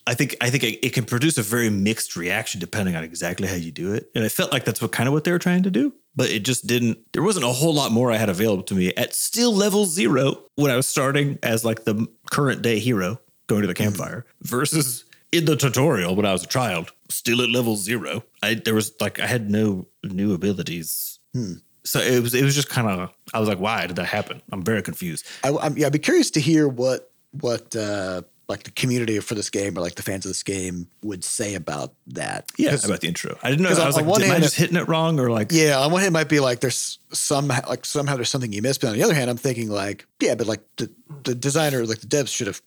[0.06, 3.56] I think I think it, can produce a very mixed reaction depending on exactly how
[3.56, 4.08] you do it.
[4.14, 5.92] And I felt like that's what kind of what they were trying to do.
[6.14, 8.94] But it just didn't there wasn't a whole lot more I had available to me
[8.94, 13.62] at still level zero when I was starting as like the current day hero going
[13.62, 13.84] to the mm-hmm.
[13.84, 18.22] campfire versus in the tutorial when I was a child, still at level zero.
[18.42, 21.18] I there was like I had no new abilities.
[21.34, 21.54] Hmm.
[21.86, 24.42] So it was it was just kind of I was like, why did that happen?
[24.52, 25.24] I'm very confused.
[25.44, 29.34] I, I'm yeah, I'd be curious to hear what what uh like the community for
[29.34, 32.48] this game or like the fans of this game would say about that.
[32.56, 33.36] Yeah, about the intro.
[33.42, 33.70] I didn't know.
[33.70, 35.50] I was on like, am I just hitting it wrong or like?
[35.50, 38.62] Yeah, on one hand, it might be like there's some like somehow there's something you
[38.62, 40.90] missed, but on the other hand, I'm thinking like yeah, but like the,
[41.24, 42.62] the designer, like the devs should have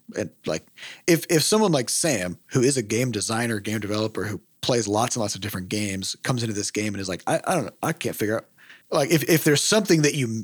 [0.45, 0.65] like
[1.07, 5.15] if if someone like Sam, who is a game designer, game developer, who plays lots
[5.15, 7.65] and lots of different games, comes into this game and is like, I, I don't
[7.65, 8.45] know, I can't figure out.
[8.92, 10.44] Like if, if there's something that you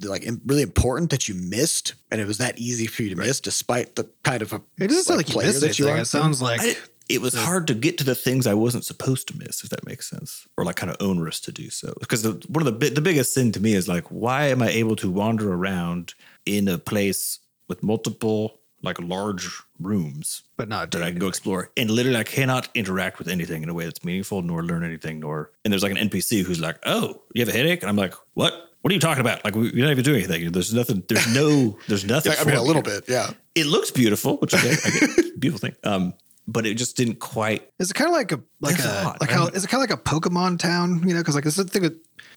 [0.00, 3.40] like really important that you missed and it was that easy for you to miss
[3.40, 5.98] despite the kind of a It doesn't sound like you missed that you are.
[5.98, 6.76] It sounds like I,
[7.08, 9.84] it was hard to get to the things I wasn't supposed to miss, if that
[9.84, 11.92] makes sense, or like kind of onerous to do so.
[12.00, 14.70] Because the, one of the the biggest sin to me is like, why am I
[14.70, 16.14] able to wander around
[16.46, 19.48] in a place with multiple like large
[19.80, 23.62] rooms but not that I can go explore, and literally I cannot interact with anything
[23.62, 26.60] in a way that's meaningful, nor learn anything, nor and there's like an NPC who's
[26.60, 28.68] like, "Oh, you have a headache," and I'm like, "What?
[28.82, 29.44] What are you talking about?
[29.44, 30.50] Like, we- you're not even doing anything.
[30.50, 31.04] There's nothing.
[31.08, 31.78] There's no.
[31.88, 32.32] There's nothing.
[32.38, 33.30] I mean, a little here." bit, yeah.
[33.54, 34.80] It looks beautiful, which I get.
[34.86, 35.76] I get beautiful thing.
[35.84, 36.14] Um,
[36.48, 37.68] but it just didn't quite.
[37.78, 39.88] Is it kind of like a like a a like how is it kind of
[39.90, 41.06] like a Pokemon town?
[41.06, 41.94] You know, because like this is the thing that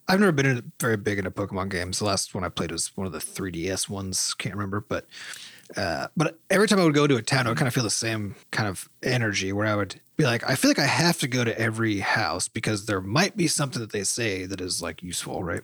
[0.08, 1.98] I've never been in, very big into Pokemon games.
[2.00, 4.36] The last one I played was one of the 3DS ones.
[4.36, 5.08] Can't remember, but
[5.76, 7.84] Uh, but every time I would go to a town, I would kind of feel
[7.84, 11.20] the same kind of energy where I would be like, I feel like I have
[11.20, 14.82] to go to every house because there might be something that they say that is
[14.82, 15.62] like useful, right?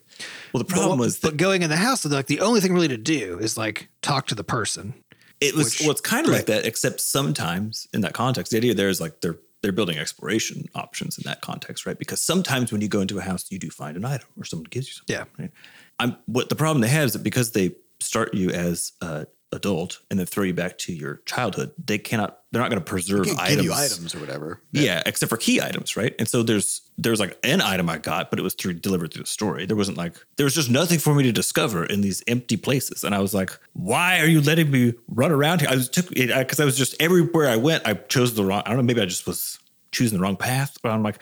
[0.53, 2.87] Well, the problem but, was but going in the house, like the only thing really
[2.87, 4.93] to do is like talk to the person.
[5.39, 8.57] It was Which- well, it's kind of like that, except sometimes in that context, the
[8.57, 11.97] idea there is like they're they're building exploration options in that context, right?
[11.97, 14.65] Because sometimes when you go into a house, you do find an item or someone
[14.65, 15.15] gives you something.
[15.15, 15.25] Yeah.
[15.37, 15.51] Right.
[15.99, 19.99] I'm what the problem they have is that because they start you as a adult
[20.09, 23.27] and then throw you back to your childhood, they cannot they're not going to preserve
[23.37, 23.69] items.
[23.69, 24.61] items or whatever.
[24.71, 25.01] Yeah.
[25.05, 26.13] except for key items, right?
[26.19, 29.23] And so there's there's like an item I got, but it was through delivered through
[29.23, 29.65] the story.
[29.65, 33.03] There wasn't like there was just nothing for me to discover in these empty places,
[33.03, 35.69] and I was like, why are you letting me run around here?
[35.69, 38.63] I was took it because I was just everywhere I went, I chose the wrong.
[38.65, 39.59] I don't know, maybe I just was
[39.91, 41.19] choosing the wrong path, but I'm like,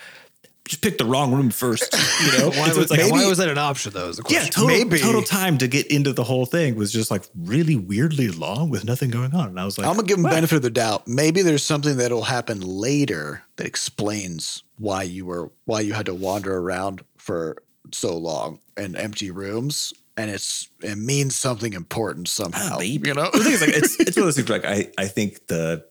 [0.70, 2.50] just pick the wrong room first, you know?
[2.56, 4.10] Why, was, it's like, why was that an option though?
[4.10, 5.00] Is the yeah, total, Maybe.
[5.00, 8.86] total time to get into the whole thing was just like really weirdly long with
[8.86, 10.30] nothing going on, and I was like, I'm gonna give them wow.
[10.30, 11.08] benefit of the doubt.
[11.08, 16.14] Maybe there's something that'll happen later that explains why you were why you had to
[16.14, 22.74] wander around for so long in empty rooms, and it's it means something important somehow.
[22.74, 23.10] Ah, maybe.
[23.10, 24.50] You know, the thing is, like, it's it's one of those things.
[24.50, 25.84] Like, I I think the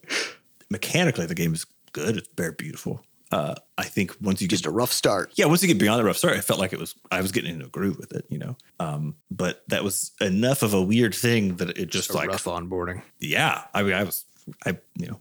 [0.71, 2.17] mechanically the game is good.
[2.17, 3.03] It's very beautiful.
[3.31, 5.33] Uh, I think once you just get a rough start.
[5.35, 7.33] yeah, once you get beyond the rough start, I felt like it was I was
[7.33, 8.57] getting into a groove with it, you know.
[8.81, 12.45] Um, but that was enough of a weird thing that it just a like rough
[12.45, 13.03] onboarding.
[13.19, 13.65] yeah.
[13.75, 14.25] I mean, I was
[14.65, 15.21] I you know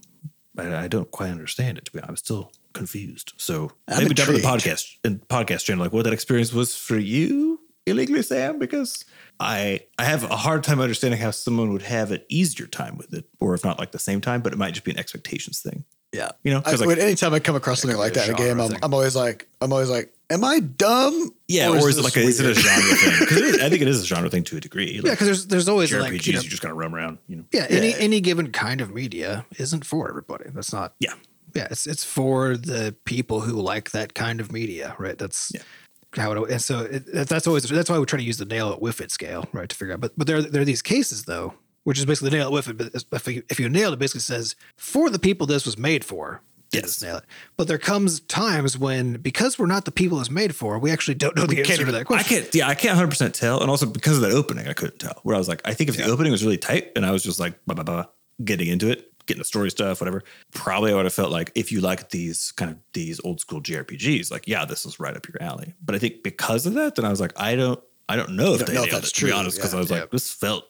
[0.58, 2.00] I, I don't quite understand it to be.
[2.02, 3.32] I'm still confused.
[3.36, 6.76] So I'm maybe jump in the podcast and podcast channel like what that experience was
[6.76, 7.57] for you
[7.90, 9.04] illegally, Sam, because
[9.40, 13.12] I I have a hard time understanding how someone would have an easier time with
[13.14, 15.60] it, or if not like the same time, but it might just be an expectations
[15.60, 15.84] thing.
[16.10, 18.34] Yeah, You know, I, 'cause, like- when- anytime I come across something like that in
[18.34, 18.72] a game, I'm.
[18.82, 21.34] I'm always like, I'm always like, am I dumb?
[21.48, 23.12] Yeah, or, is, it like a, is it a genre thing?
[23.20, 24.90] Because I think it is a genre thing to a degree.
[24.94, 27.18] Yeah, because there's there's always JRPGs, like you know, you just kind of roam around.
[27.28, 30.46] You know, yeah, any any given kind of media isn't for everybody.
[30.54, 31.12] That's not yeah,
[31.54, 35.18] yeah, it's it's for the people who like that kind of media, right?
[35.18, 35.60] That's Yeah.
[36.16, 36.50] How it.
[36.50, 39.00] And so it, that's always that's why we try to use the nail it whiff
[39.00, 40.00] it scale, right, to figure out.
[40.00, 41.54] But but there there are these cases though,
[41.84, 42.76] which is basically the nail it whiff it.
[42.76, 45.78] But if you, if you nail it, it basically says for the people this was
[45.78, 46.42] made for.
[46.70, 47.00] Yes.
[47.00, 47.24] nail it.
[47.56, 51.14] But there comes times when because we're not the people it's made for, we actually
[51.14, 52.54] don't know the answer to that question I can't.
[52.54, 55.18] Yeah, I can't 100 percent tell, and also because of that opening, I couldn't tell.
[55.22, 57.22] Where I was like, I think if the opening was really tight, and I was
[57.22, 58.04] just like, blah, blah, blah,
[58.44, 61.70] getting into it, getting the story stuff, whatever, probably I would have felt like if
[61.70, 65.28] you like these kind of these old school JRPGs, like yeah, this is right up
[65.28, 65.74] your alley.
[65.84, 68.54] But I think because of that, then I was like, I don't, I don't know
[68.54, 69.76] if don't they know if nailed that's it, to be true, honest, because yeah.
[69.78, 70.00] I was Yeah.
[70.00, 70.64] like, this felt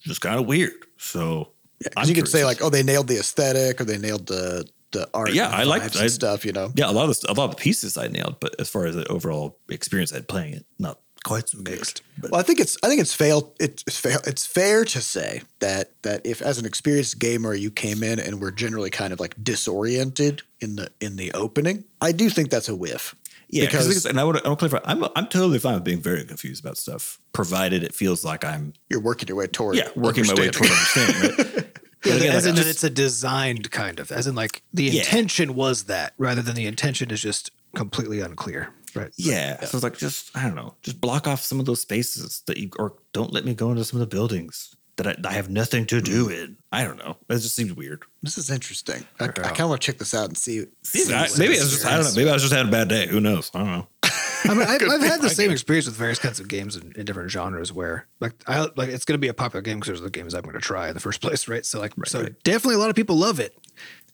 [0.00, 0.72] just kind of weird.
[0.96, 1.50] So
[1.84, 5.08] Yeah, you could say like, oh, they nailed the aesthetic or they nailed the the
[5.14, 5.32] art.
[5.34, 6.44] Yeah, I liked- I- stuff.
[6.44, 8.56] You know, yeah, a lot of the, a lot of the pieces I nailed, but
[8.58, 12.02] as far as the overall experience I had playing it, not quite so mixed.
[12.18, 15.42] But Well, I think it's I think it's fail it's fair it's fair to say
[15.60, 19.20] that that if as an experienced gamer you came in and were generally kind of
[19.20, 23.14] like disoriented in the in the opening, I do think that's a whiff.
[23.52, 24.90] Yeah, Because- because and I want to I want to clarify.
[24.90, 28.72] I'm I'm totally fine with being very confused about stuff, provided it feels like I'm
[28.88, 31.16] You're working your way toward yeah working my way toward understanding.
[31.16, 31.54] understanding.
[31.56, 31.66] Right?
[32.02, 34.84] Yeah, again, as like, in that it's a designed kind of, as in like the
[34.84, 35.00] Yeah.
[35.02, 38.70] intention was that, rather than the intention is just completely unclear.
[38.94, 39.10] Right.
[39.16, 42.42] yeah, so it's like just I don't know, just block off some of those spaces
[42.46, 45.32] that you or don't let me go into some of the buildings that I, I
[45.32, 46.42] have nothing to do mm.
[46.44, 46.56] in.
[46.72, 47.16] I don't know.
[47.28, 48.02] It just seems weird.
[48.22, 49.04] This is interesting.
[49.18, 50.66] I, I kind of want to check this out and see.
[50.94, 52.12] Maybe, I, maybe this it's just I don't know.
[52.14, 53.06] Maybe I was just having a bad day.
[53.06, 53.50] Who knows?
[53.54, 53.86] I don't know.
[54.44, 57.04] I mean, I've, I've had the same experience with various kinds of games in, in
[57.04, 60.00] different genres where, like, I like it's going to be a popular game because there's
[60.00, 61.64] the games I'm going to try in the first place, right?
[61.64, 62.42] So, like, so right.
[62.42, 63.56] definitely a lot of people love it,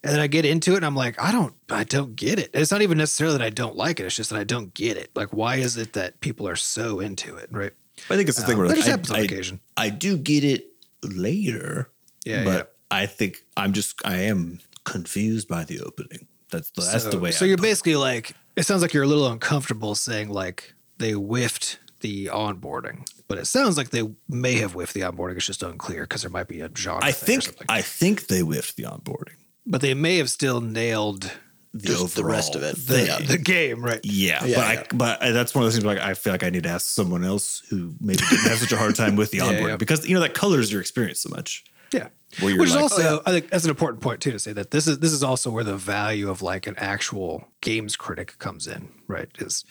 [0.02, 2.50] and then I get into it and I'm like, I don't, I don't get it.
[2.54, 4.96] It's not even necessarily that I don't like it; it's just that I don't get
[4.96, 5.10] it.
[5.14, 7.72] Like, why is it that people are so into it, right?
[8.10, 9.60] I think it's the thing where like, just I, on I- occasion.
[9.76, 10.66] I do get it
[11.02, 11.90] later.
[12.24, 12.52] Yeah, but
[12.90, 12.98] yeah.
[12.98, 16.26] I think I'm just I am confused by the opening.
[16.50, 17.30] That's the, that's so, the way.
[17.30, 17.70] So I you're put it.
[17.70, 23.08] basically like, it sounds like you're a little uncomfortable saying like they whiffed the onboarding,
[23.28, 25.36] but it sounds like they may have whiffed the onboarding.
[25.36, 27.04] It's just unclear because there might be a genre.
[27.04, 27.44] I think.
[27.68, 29.36] I think they whiffed the onboarding.
[29.66, 31.32] But they may have still nailed
[31.72, 32.76] The Just the rest of it.
[32.76, 33.26] the, thing.
[33.26, 34.00] the game, right?
[34.02, 34.82] Yeah, Yeah, but yeah.
[34.82, 35.84] I, but that's one of those things.
[35.84, 38.72] Like I feel like I need to ask someone else who maybe didn't have such
[38.72, 39.76] a hard time with the Yeah, yeah.
[39.76, 41.64] because you know that colors your experience so much.
[41.92, 42.08] Yeah.
[42.40, 44.52] Where you're Which is like, also, I think that's an important point too to say
[44.52, 48.38] that this is this is also where the value of like an actual games critic
[48.38, 49.28] comes in, right?
[49.38, 49.64] Is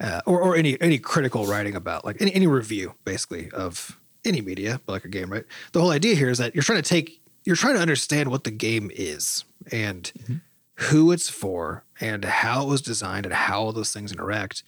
[0.00, 4.40] uh, or or any any critical writing about like any, any review basically of any
[4.40, 5.44] media, but like a game, right?
[5.72, 8.44] The whole idea here is that you're trying to take you're trying to understand what
[8.44, 10.36] the game is and mm-hmm.
[10.74, 14.62] who it's for and how it was designed and how all those things interact.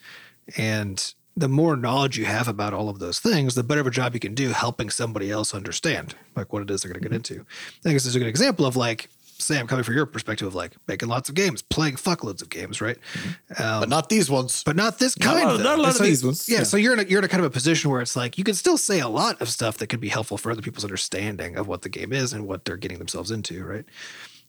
[0.57, 3.91] And the more knowledge you have about all of those things, the better of a
[3.91, 7.09] job you can do helping somebody else understand like what it is they're going to
[7.09, 7.35] get mm-hmm.
[7.35, 7.47] into.
[7.47, 9.11] I think this is a good example of like,
[9.41, 12.49] say, I'm coming from your perspective of like making lots of games, playing fuckloads of
[12.49, 12.97] games, right?
[13.15, 13.63] Mm-hmm.
[13.63, 14.63] Um, but not these ones.
[14.65, 15.49] but not this Not kind.
[15.49, 15.63] lot- though.
[15.63, 16.49] not a lot of so- these ones.
[16.49, 16.65] Yeah, Yeah.
[16.65, 18.45] so you're in a, you're in a kind of a position where it's like you
[18.45, 21.57] can still say a lot of stuff that could be helpful for other people's understanding
[21.57, 23.85] of what the game is and what they're getting themselves into, right?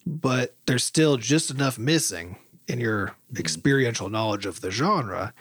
[0.05, 2.37] But there's still just enough missing
[2.67, 3.37] in your mm-hmm.
[3.39, 5.33] experiential knowledge of the genre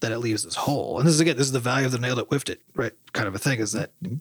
[0.00, 0.98] that it leaves this hole.
[0.98, 2.92] And this is again, this is the value of the nailed it, whiffed it, right?
[3.12, 4.16] Kind of a thing is that mm-hmm.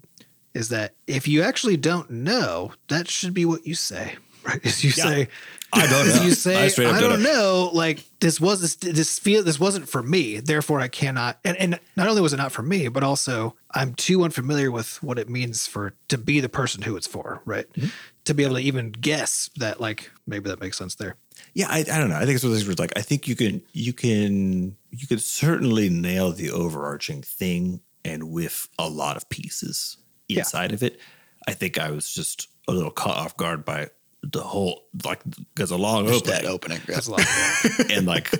[0.53, 4.15] is that if you actually don't know, that should be what you say,
[4.45, 4.59] right?
[4.65, 5.03] Is you Yeah.
[5.03, 5.27] say,
[5.75, 6.21] I don't know.
[6.23, 9.59] you I say, up I, don't don't know." Like this was this this feel this
[9.59, 11.39] wasn't for me, therefore I cannot.
[11.43, 15.01] And and not only was it not for me, but also I'm too unfamiliar with
[15.01, 17.67] what it means for to be the person who it's for, right?
[17.73, 17.87] Mm-hmm.
[18.25, 21.15] To be able to even guess that, like maybe that makes sense there.
[21.55, 22.15] Yeah, I, I don't know.
[22.17, 24.75] I think it's one of those things where like I think you can you can
[24.91, 30.39] you can certainly nail the overarching thing and with a lot of pieces Yeah.
[30.39, 30.99] inside of it.
[31.47, 33.89] I think I was just a little caught off guard by
[34.23, 35.21] the whole like
[35.53, 36.79] because a long Just that opening opening.
[36.87, 36.95] Yeah.
[36.95, 38.31] That's a and like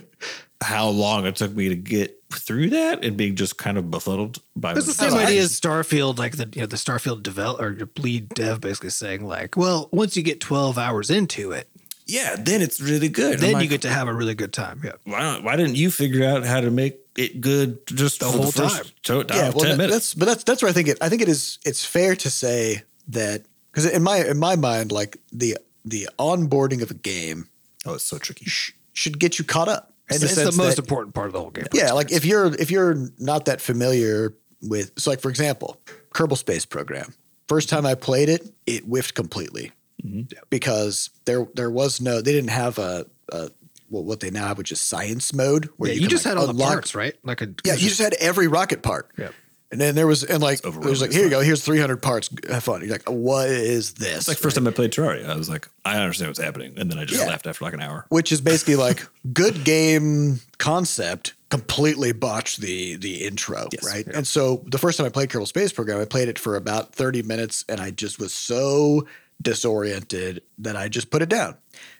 [0.61, 4.39] how long it took me to get through that and being just kind of befuddled
[4.55, 7.71] by It's the same idea as Starfield, like the you know the Starfield develop or
[7.71, 11.67] your lead dev basically saying like, well, once you get 12 hours into it,
[12.07, 13.39] Yeah, then it's really good.
[13.39, 14.81] then I'm you get to have a really good time.
[14.84, 14.93] Yeah.
[15.03, 18.51] why, why didn't you figure out how to make it good just The for whole
[18.51, 18.86] first time?
[19.03, 19.93] To, uh, yeah, well, 10 that- minutes?
[19.93, 20.97] that's but that's that's where I think it.
[21.01, 21.59] I think it is.
[21.65, 26.81] It's fair to say that because in my in my mind, like the the onboarding
[26.81, 27.49] of a game
[27.86, 28.45] oh, it's so tricky.
[28.45, 29.93] sh- should get you caught up.
[30.09, 31.65] In It's, the the most that- important part of the whole game.
[31.73, 35.79] Yeah, like if you're if you're not that familiar with, so like for example,
[36.13, 37.13] Kerbal Space Program.
[37.47, 39.71] First time I played it, it whiffed completely
[40.03, 40.21] mm-hmm.
[40.49, 43.49] because there there was no they didn't have a, a
[43.89, 46.36] what what they now have, which is science mode, where Yeah, you, can, just like,
[46.36, 47.15] had all the parts, right?
[47.23, 49.09] Like a Yeah, you just had every rocket part.
[49.17, 49.29] Yeah.
[49.74, 52.30] And then there was and like there was like here you go, here's 300 parts.
[52.47, 52.82] Have fun.
[52.82, 54.19] You're like, what is this?
[54.19, 55.28] It's like first time I played Terraria.
[55.28, 57.28] I was like, I understand what's happening, and then I just Yeah.
[57.28, 58.05] left after like an hour.
[58.09, 64.28] which is basically like good game concept completely botched the the intro Yes, right and
[64.28, 67.21] so the first time i played kerbal space program i played it for about 30
[67.24, 69.05] minutes and i just was so
[69.39, 71.55] disoriented that i just put it down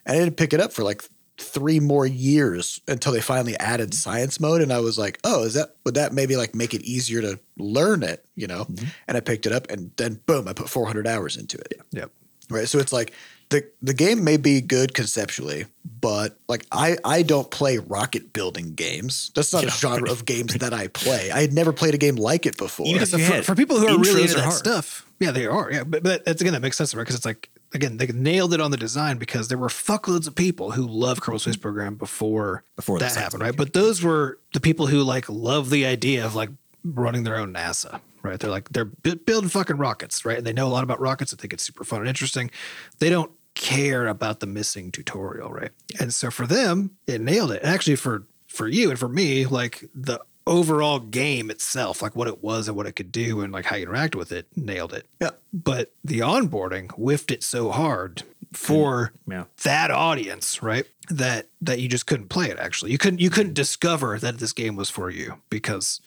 [0.06, 1.04] and i didn't pick it up for like
[1.40, 3.96] three more years until they finally added mm-hmm.
[3.96, 6.82] science mode and i was like oh is that would that maybe like make it
[6.84, 8.26] easier to learn it?
[8.36, 8.66] You know?
[8.66, 8.86] Mm-hmm.
[9.08, 11.82] And i picked it up and then boom i put 400 hours into it.
[11.92, 12.12] Yep.
[12.50, 12.68] right?
[12.68, 13.14] So it's like
[13.50, 15.66] the the game may be good conceptually
[16.02, 19.32] but like i i don't play rocket building games.
[19.36, 21.32] That's not Yeah, a genre of games that i play.
[21.32, 22.86] I had never played a game like it before.
[22.88, 24.56] Even Yeah, if so you for, had for people who are really into that hard.
[24.56, 25.72] stuff, yeah, they are.
[25.72, 27.02] Yeah, but, but that's again that makes sense, right?
[27.02, 30.36] Because it's like again they nailed it on the design because there were fuckloads of
[30.36, 33.56] people who love Kerbal Space Program before Before that happened, right?
[33.56, 36.50] But those were the people who like love the idea of like
[36.84, 38.40] running their own NASA, right?
[38.40, 40.38] They're like they're bu- building fucking rockets, right?
[40.38, 41.34] And they know a lot about rockets.
[41.34, 42.52] I think it's super fun and interesting.
[43.00, 45.72] They don't care about the missing tutorial, right?
[46.00, 47.62] And so for them, it nailed it.
[47.64, 52.28] And actually for for you and for me, like the overall game itself, like what
[52.28, 54.94] it was and what it could do and like how you interact with it, nailed
[54.94, 55.06] it.
[55.22, 59.46] yeah But the onboarding whiffed it so hard for Yeah.
[59.64, 60.86] that audience, right?
[61.10, 62.92] That that you just couldn't play it actually.
[62.92, 66.00] You couldn't you couldn't discover that this game was for you because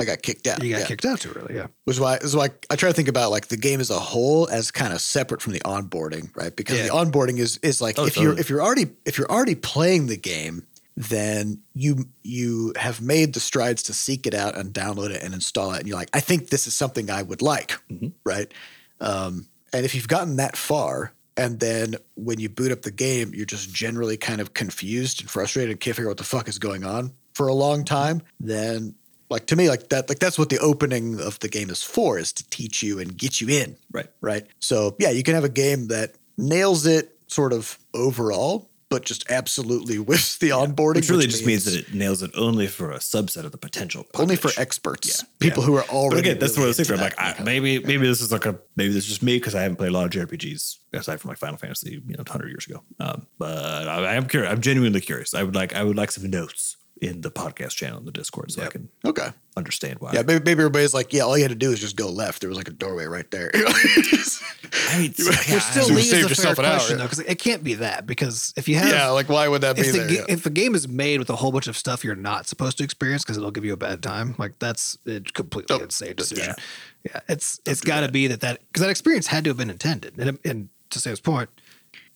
[0.00, 0.86] i got kicked out you got yeah.
[0.86, 1.54] kicked out too early.
[1.56, 1.66] Yeah.
[1.84, 3.98] which is why is why I try to think about like the game as a
[3.98, 6.54] whole as kind of separate from the onboarding, right?
[6.56, 6.84] Because Yeah.
[6.86, 10.06] the onboarding is is like Oh, if you're if you're already if you're already playing
[10.06, 10.66] the game,
[11.08, 15.32] then you you have made the strides to seek it out and download it and
[15.32, 17.78] install it, and you're like, I think this is something I would like,
[18.24, 18.52] right?
[19.00, 23.32] Um, and if you've gotten that far, and then when you boot up the game,
[23.34, 26.48] you're just generally kind of confused and frustrated and can't figure out what the fuck
[26.48, 28.94] is going on for a long time, then
[29.30, 32.18] like to me, like that, like that's what the opening of the game is for,
[32.18, 33.76] is to teach you and get you in.
[33.90, 34.08] Right.
[34.20, 34.46] Right.
[34.58, 39.30] So yeah, you can have a game that nails it sort of overall, but just
[39.30, 40.96] absolutely whiffs the onboarding.
[40.96, 44.06] Which really just means that it nails it only for a subset of the potential.
[44.18, 45.28] only for experts, Yeah.
[45.38, 46.20] people who are But already.
[46.20, 46.94] again, that's really what I was thinking.
[46.96, 49.54] I'm like, I, maybe, maybe this is like a maybe this is just me because
[49.54, 52.48] I haven't played a lot of JRPGs aside from like Final Fantasy, you know, 100
[52.48, 52.82] years ago.
[52.98, 54.52] Um, but I, I am curious.
[54.52, 55.32] I'm genuinely curious.
[55.34, 58.52] I would like, I would like some notes in the podcast channel in the Discord
[58.52, 59.28] so I can Okay.
[59.56, 60.12] understand why.
[60.12, 62.40] Yeah, maybe, maybe everybody's like, yeah, all you had to do is just go left.
[62.42, 63.50] There was like a doorway right there.
[63.54, 66.98] I mean, You- yeah, Which Which still You leaves a fair yourself an hour, question
[66.98, 67.04] yeah.
[67.04, 69.76] though, because it can't be that because if you have yeah, like why would that
[69.76, 70.08] be if the, there?
[70.08, 70.24] ga- Yeah.
[70.28, 72.84] if a game is made with a whole bunch of stuff you're not supposed to
[72.84, 76.44] experience because it'll give you a bad time, like that's a completely Oh, insane decision.
[76.48, 76.54] yeah.
[77.14, 79.70] Yeah, it's it's got to be that that because that experience had to have been
[79.70, 81.48] intended, and, and to Sam's point,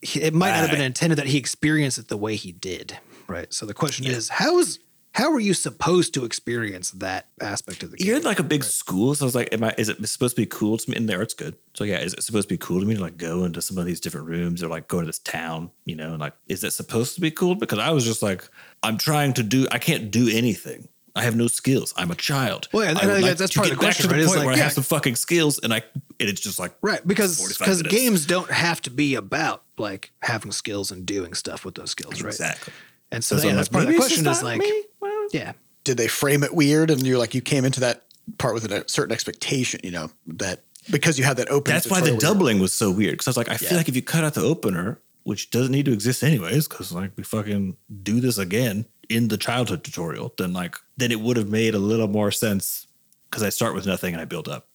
[0.03, 3.52] it might not have been intended that he experienced it the way he did, right?
[3.52, 4.78] So the question is, how is
[5.14, 8.08] how are you supposed to experience that aspect of the game?
[8.08, 9.72] You're in like a big school, so I was like, "Am I?
[9.78, 11.56] Is it supposed to be cool to me?" And there, it's good.
[11.74, 13.78] So yeah, is it supposed to be cool to me to like go into some
[13.78, 15.70] of these different rooms or like go to this town?
[15.84, 17.54] You know, and like, is it supposed to be cool?
[17.54, 18.48] Because I was just like,
[18.82, 19.68] I'm trying to do.
[19.70, 20.88] I can't do anything.
[21.16, 21.94] I have no skills.
[21.96, 22.68] I'm a child.
[22.72, 24.26] Well, yeah, I like that's to part of the question, to the right?
[24.26, 25.82] Point like, where I have some fucking skills, and I.
[26.18, 30.50] And it's just like Right, because because games don't have to be about like having
[30.50, 32.32] skills and doing stuff with those skills, right?
[32.32, 32.72] exactly.
[33.14, 34.62] And so, So yeah, I'm that's like, part of the question is like.
[35.00, 35.52] Well, yeah,
[35.84, 38.04] Did they frame it weird and you're like you came into that
[38.38, 41.74] part with a certain expectation, you know, that because you had that opener.
[41.74, 43.12] That's why the tutorial where you're- doubling was so weird.
[43.14, 45.72] Because I was like, I feel like if you cut out the opener, which doesn't
[45.72, 50.32] need to exist anyways, because like we fucking do this again in the childhood tutorial,
[50.38, 52.86] then like then it would have made a little more sense.
[53.30, 54.68] Because I start with nothing and I build up.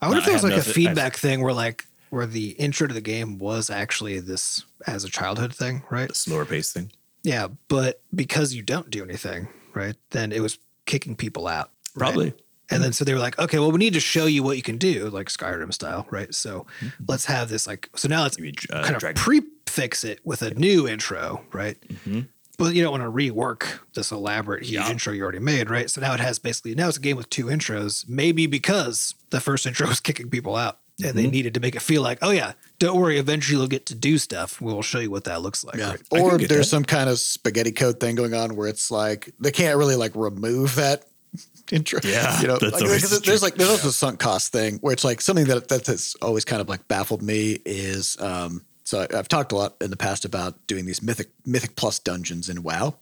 [0.00, 2.50] I wonder if there was have like a nothing- feedback thing where like where the
[2.50, 6.08] intro to the game was actually this as a childhood thing, right?
[6.08, 6.92] The slower pace thing.
[7.24, 9.96] Yeah, but because you don't do anything, right?
[10.10, 11.98] Then it was kicking people out, right?
[12.12, 12.34] Probably.
[12.70, 14.62] And then so they were like, okay, well, we need to show you what you
[14.62, 16.32] can do, like Skyrim style, right?
[16.34, 16.66] So
[17.08, 20.52] let's have this like so now let's mean, uh, kind of prefix it with a
[20.54, 21.76] new intro, right?
[21.88, 22.20] Mm-hmm.
[22.56, 24.90] But you don't want to rework this elaborate huge Yeah.
[24.90, 25.90] intro you already made, right?
[25.90, 29.40] So now it has basically now it's a game with two intros, maybe because the
[29.40, 30.78] first intro was kicking people out.
[31.02, 31.16] And Mm-hmm.
[31.16, 33.94] they needed to make it feel like, oh yeah, don't worry, eventually you'll get to
[33.94, 34.60] do stuff.
[34.60, 35.76] We'll show you what that looks like.
[35.76, 35.90] Yeah.
[35.90, 36.20] Right?
[36.22, 36.64] Or there's that.
[36.64, 40.14] some kind of spaghetti code thing going on where it's like they can't really like
[40.16, 41.04] remove that
[41.72, 42.00] intro.
[42.04, 44.78] Yeah, You know, that's like, always because there's like there's also a sunk cost thing
[44.78, 49.00] where it's like something that that's always kind of like baffled me is um so
[49.10, 52.48] I- I've talked a lot in the past about doing these mythic mythic plus dungeons
[52.50, 52.96] in WoW.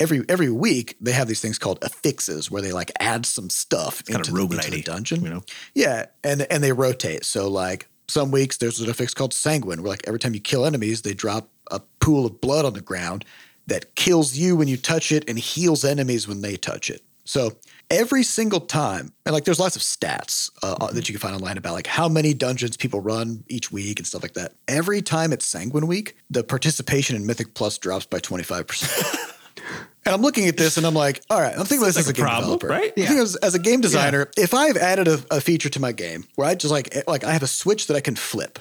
[0.00, 4.02] Every every week they have these things called affixes where they like add some stuff
[4.04, 5.22] Kind into, of the, into the dungeon.
[5.22, 5.42] you know.
[5.74, 7.24] Yeah, and and they rotate.
[7.24, 10.66] So like some weeks there's an affix called sanguine, where like every time you kill
[10.66, 13.24] enemies, they drop a pool of blood on the ground
[13.66, 17.02] that kills you when you touch it and heals enemies when they touch it.
[17.24, 17.52] So
[17.90, 21.58] every single time, and like there's lots of stats uh, that you can find online
[21.58, 24.52] about like how many dungeons people run each week and stuff like that.
[24.68, 29.32] Every time it's Sanguine Week, the participation in Mythic Plus drops by 25%.
[30.06, 32.06] and I'm looking at this and I'm like, all right, I'm thinking about this as
[32.08, 32.68] a a game problem, developer.
[32.68, 32.92] right?
[32.96, 36.24] I'm as, as a game designer, if I've added a, a feature to my game
[36.36, 38.58] where I just like like I have a switch that I can flip,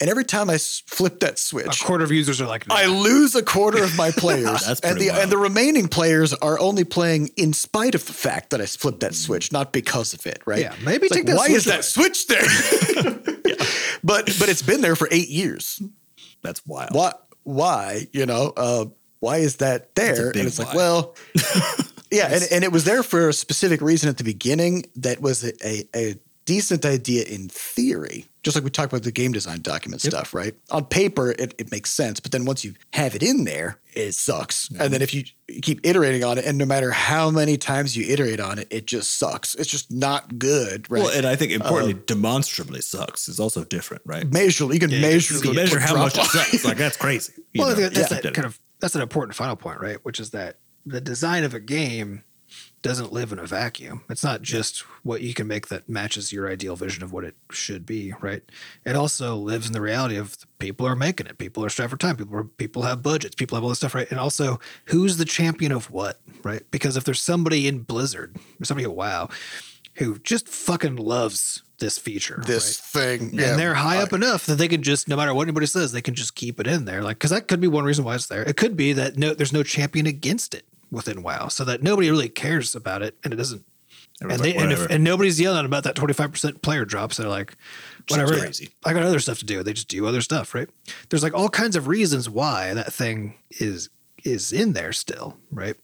[0.00, 2.86] and every time I s- flip that switch, A quarter of users are like, I
[2.86, 5.22] lose a quarter of my players, That's and the wild.
[5.22, 9.00] and the remaining players are only playing in spite of the fact that I flipped
[9.00, 10.42] that switch, not because of it.
[10.46, 10.60] Right?
[10.62, 12.42] Yeah, maybe It's take like, that why switch is that switch there?
[14.04, 15.80] But but it's been there for eight years.
[16.42, 16.90] That's wild.
[16.92, 17.12] Why?
[17.44, 18.06] Why?
[18.12, 18.52] You know?
[18.56, 18.86] Uh,
[19.22, 20.30] why is that there?
[20.30, 21.14] And it's like, well,
[22.10, 24.84] yeah, and, and it was there for a specific reason at the beginning.
[24.96, 26.14] That was a, a, a
[26.44, 30.54] decent idea in theory, just like we talked about the game design document stuff, right?
[30.72, 34.12] On paper, it, it makes sense, but then once you have it in there, it
[34.12, 34.68] sucks.
[34.80, 35.24] And then if you
[35.60, 38.86] keep iterating on it, and no matter how many times you iterate on it, it
[38.86, 39.54] just sucks.
[39.54, 41.02] It's just not good, right?
[41.02, 44.26] Well, and I think importantly, uh, demonstrably sucks is also different, right?
[44.32, 46.64] measure, you can measure, You can measure how much it sucks.
[46.64, 47.34] Like that's crazy.
[47.54, 47.88] Well, know?
[47.88, 48.20] that's Yeah.
[48.20, 50.04] that kind of that's an important final point, right?
[50.04, 52.24] Which is that the design of a game
[52.82, 54.02] doesn't live in a vacuum.
[54.10, 57.36] It's not just what you can make that matches your ideal vision of what it
[57.52, 58.42] should be, right?
[58.84, 61.38] It also lives in the reality of the people are making it.
[61.38, 62.16] People are striving for time.
[62.16, 63.36] People are, people have budgets.
[63.36, 64.10] People have all this stuff, right?
[64.10, 66.64] And also, who's the champion of what, right?
[66.72, 69.28] Because if there's somebody in Blizzard or somebody at WoW
[69.94, 73.18] who just fucking loves this feature, This right?
[73.18, 75.92] thing, and they're high up enough that they can just no matter what anybody says
[75.92, 77.02] they can just keep it in there.
[77.02, 78.42] Like because that could be one reason why it's there.
[78.42, 82.10] It could be that no there's no champion against it within wow so that nobody
[82.10, 83.64] really cares about it and it doesn't
[84.20, 87.16] and, Everyone's they, like, and, if, and nobody's yelling about that 25% player drops.
[87.16, 87.56] so they're like
[88.08, 88.68] whatever crazy.
[88.84, 89.62] i got other stuff to do.
[89.64, 90.68] They just do other stuff right?
[91.08, 93.88] There's like all kinds of reasons why that thing is
[94.22, 95.76] is in there still right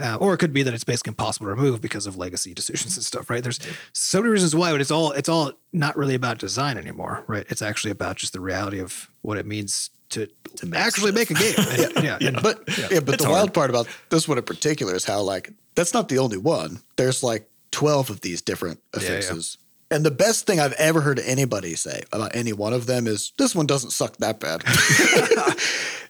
[0.00, 2.96] uh, or it could be that it's basically impossible to remove because of legacy decisions
[2.96, 3.42] and stuff, right?
[3.42, 3.58] There's
[3.92, 7.46] so many reasons why, but it's all it's all not really about design anymore, right?
[7.48, 10.26] It's actually about just the reality of what it means to,
[10.56, 11.30] To make actually stuff.
[11.30, 11.94] make a game.
[11.96, 13.38] And- yeah, and- But yeah, but It's the hard.
[13.38, 16.80] wild part about this one in particular is how like that's not the only one.
[16.96, 19.00] There's like twelve of these different yeah.
[19.02, 19.56] affixes.
[19.92, 23.32] And the best thing I've ever heard anybody say about any one of them is
[23.38, 24.62] this one doesn't suck that bad.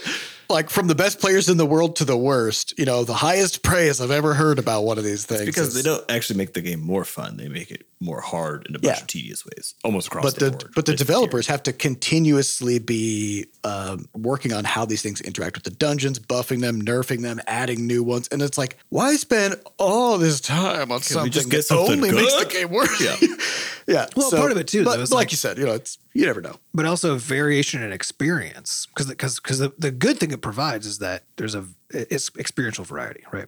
[0.49, 3.13] It- like from the best players in the world to the worst, you know, the
[3.13, 5.45] highest praise I've ever heard about one of these things.
[5.45, 7.37] because is- they don't actually make the game more fun.
[7.37, 9.01] They make it more hard in a bunch Yeah.
[9.01, 10.71] of tedious ways, almost across but the, the, board.
[10.75, 15.55] but the It's developers have to continuously be um, working on how these things interact
[15.55, 19.55] with the dungeons, buffing them, nerfing them, adding new ones, and it's like, why spend
[19.79, 23.01] all this time on we something just get that something only makes the game worse?
[23.01, 23.15] Yeah.
[23.87, 24.05] yeah.
[24.15, 26.25] Well, part of it too, But, though, like, like- you said, you know, it's you
[26.25, 26.55] never know.
[26.73, 30.99] but also variation in experience because because because the, the good thing it provides is
[30.99, 33.47] that there's a it's experiential variety right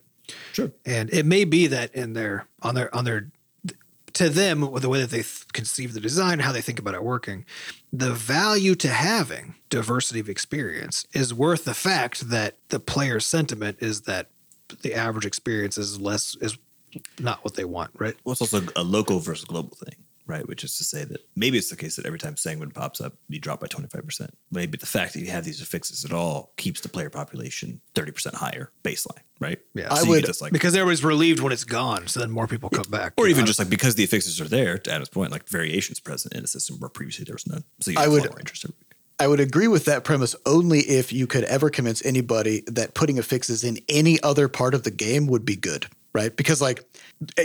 [0.53, 0.71] Sure.
[0.85, 3.29] And it may be that in their on their on their
[4.13, 6.95] to them with the way that they th- conceive the design, how they think about
[6.95, 7.45] it working,
[7.93, 13.77] the value to having diversity of experience is worth the fact that the player's sentiment
[13.79, 14.29] is that
[14.81, 16.57] the average experience is less is
[17.19, 18.15] not what they want, right?
[18.23, 19.95] Well, it's also a local versus global thing,
[20.27, 20.47] right?
[20.47, 23.13] Which is to say that maybe it's the case that every time Sanguine pops up,
[23.29, 24.29] you drop by 25%.
[24.51, 28.35] Maybe the fact that you have these affixes at all keeps the player population 30%
[28.35, 29.59] higher baseline, right?
[29.73, 29.87] Yeah.
[29.91, 32.29] I So you would- get this, like, Because everybody's relieved when it's gone, so then
[32.31, 33.13] more people come back.
[33.17, 35.99] or You even just like because the affixes are there, to Adam's point, like variations
[35.99, 37.63] present in a system where previously there was none.
[37.81, 38.65] So you I have a would- more interest.
[38.65, 38.83] every week.
[39.19, 43.17] I would agree with that premise only if you could ever convince anybody that putting
[43.17, 46.35] affixes in any other part of the game would be good, right?
[46.35, 46.83] Because like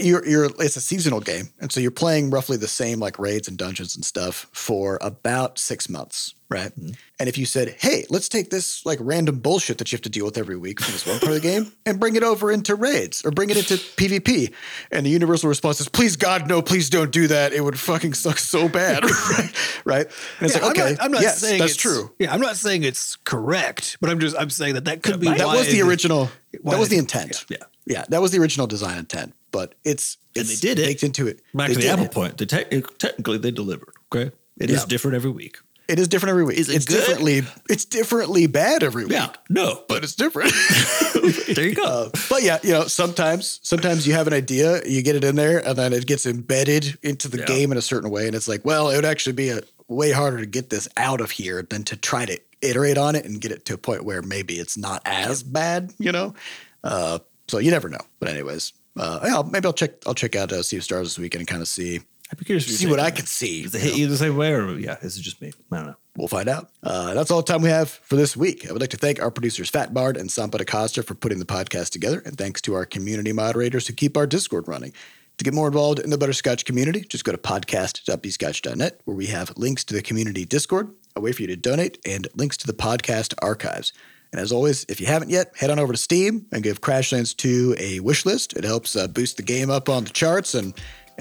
[0.01, 3.49] you're you're it's a seasonal game, and so you're playing roughly the same like raids
[3.49, 6.71] and dungeons and stuff for about six months, right?
[6.79, 6.91] Mm-hmm.
[7.19, 10.09] And if you said, "Hey, let's take this like random bullshit that you have to
[10.11, 12.51] deal with every week from this one part of the game and bring it over
[12.51, 14.53] into raids or bring it into PvP,"
[14.91, 17.53] and the universal response is, "Please God, no, please don't do that.
[17.53, 19.53] It would fucking suck so bad," right?
[19.85, 20.07] right?
[20.41, 22.11] And it's Yeah, like, okay, I'm not, I'm not yes, saying that's it's- true.
[22.19, 25.27] Yeah, I'm not saying it's correct, but I'm just I'm saying that that could be
[25.29, 26.31] That why was the original.
[26.65, 27.45] That was the intent.
[27.49, 27.57] yeah.
[27.87, 29.33] yeah, that was the original design intent.
[29.53, 31.03] But it's And they did it.
[31.03, 31.41] into it.
[31.55, 32.11] Back They to the Apple it.
[32.13, 33.93] point, the te- technically they delivered.
[34.15, 34.33] Okay.
[34.59, 34.87] it is Yeah.
[34.87, 35.59] different every week.
[35.93, 36.59] It is different every week.
[36.59, 36.97] Is it it's good?
[36.97, 37.43] differently.
[37.69, 39.13] It's differently bad every week.
[39.13, 39.29] Yeah.
[39.51, 40.53] No, but it's different.
[41.55, 41.85] there you go.
[41.85, 45.37] Uh, but yeah, you know, sometimes sometimes you have an idea, you get it in
[45.37, 47.45] there, and then it gets embedded into the Yeah.
[47.45, 50.11] game in a certain way, and it's like, well, it would actually be a way
[50.13, 53.41] harder to get this out of here than to try to iterate on it and
[53.41, 56.35] get it to a point where maybe it's not as bad, you know.
[56.83, 57.19] Uh,
[57.49, 58.01] so you never know.
[58.19, 60.07] But anyways, uh, yeah, maybe I'll check.
[60.07, 62.01] I'll check out uh, Sea of Stars this weekend and kind of see
[62.33, 62.65] I'd be curious.
[62.65, 63.63] see what I can see.
[63.63, 65.53] Does it hit you the same way, or yeah, is just me?
[65.71, 65.97] I don't know.
[66.17, 66.71] We'll find out.
[66.83, 68.67] Uh, that's all the time we have for this week.
[68.67, 71.45] I would like to thank our producers Fat Bard and Sampa DaCosta for putting the
[71.45, 74.95] podcast together, and thanks to our community moderators who keep our Discord running.
[75.39, 79.53] To get more involved in the Butterscotch community, just go to podcast.bscotch.net, where we have
[79.59, 82.73] links to the community Discord, a way for you to donate, and links to the
[82.73, 83.93] podcast archives.
[84.33, 87.37] And as always, if you haven't yet, head on over to Steam and give Crashlands
[87.37, 88.55] 2 a wish list.
[88.57, 90.73] It helps uh, boost the game up on the charts and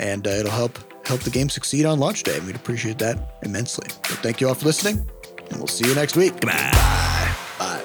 [0.02, 0.78] and uh, it'll help
[1.08, 2.40] help the game succeed on launch day.
[2.42, 3.88] We'd appreciate that immensely.
[4.02, 5.10] But thank you all for listening,
[5.50, 6.34] and we'll see you next week.
[6.34, 6.72] Goodbye.
[7.60, 7.82] Bye.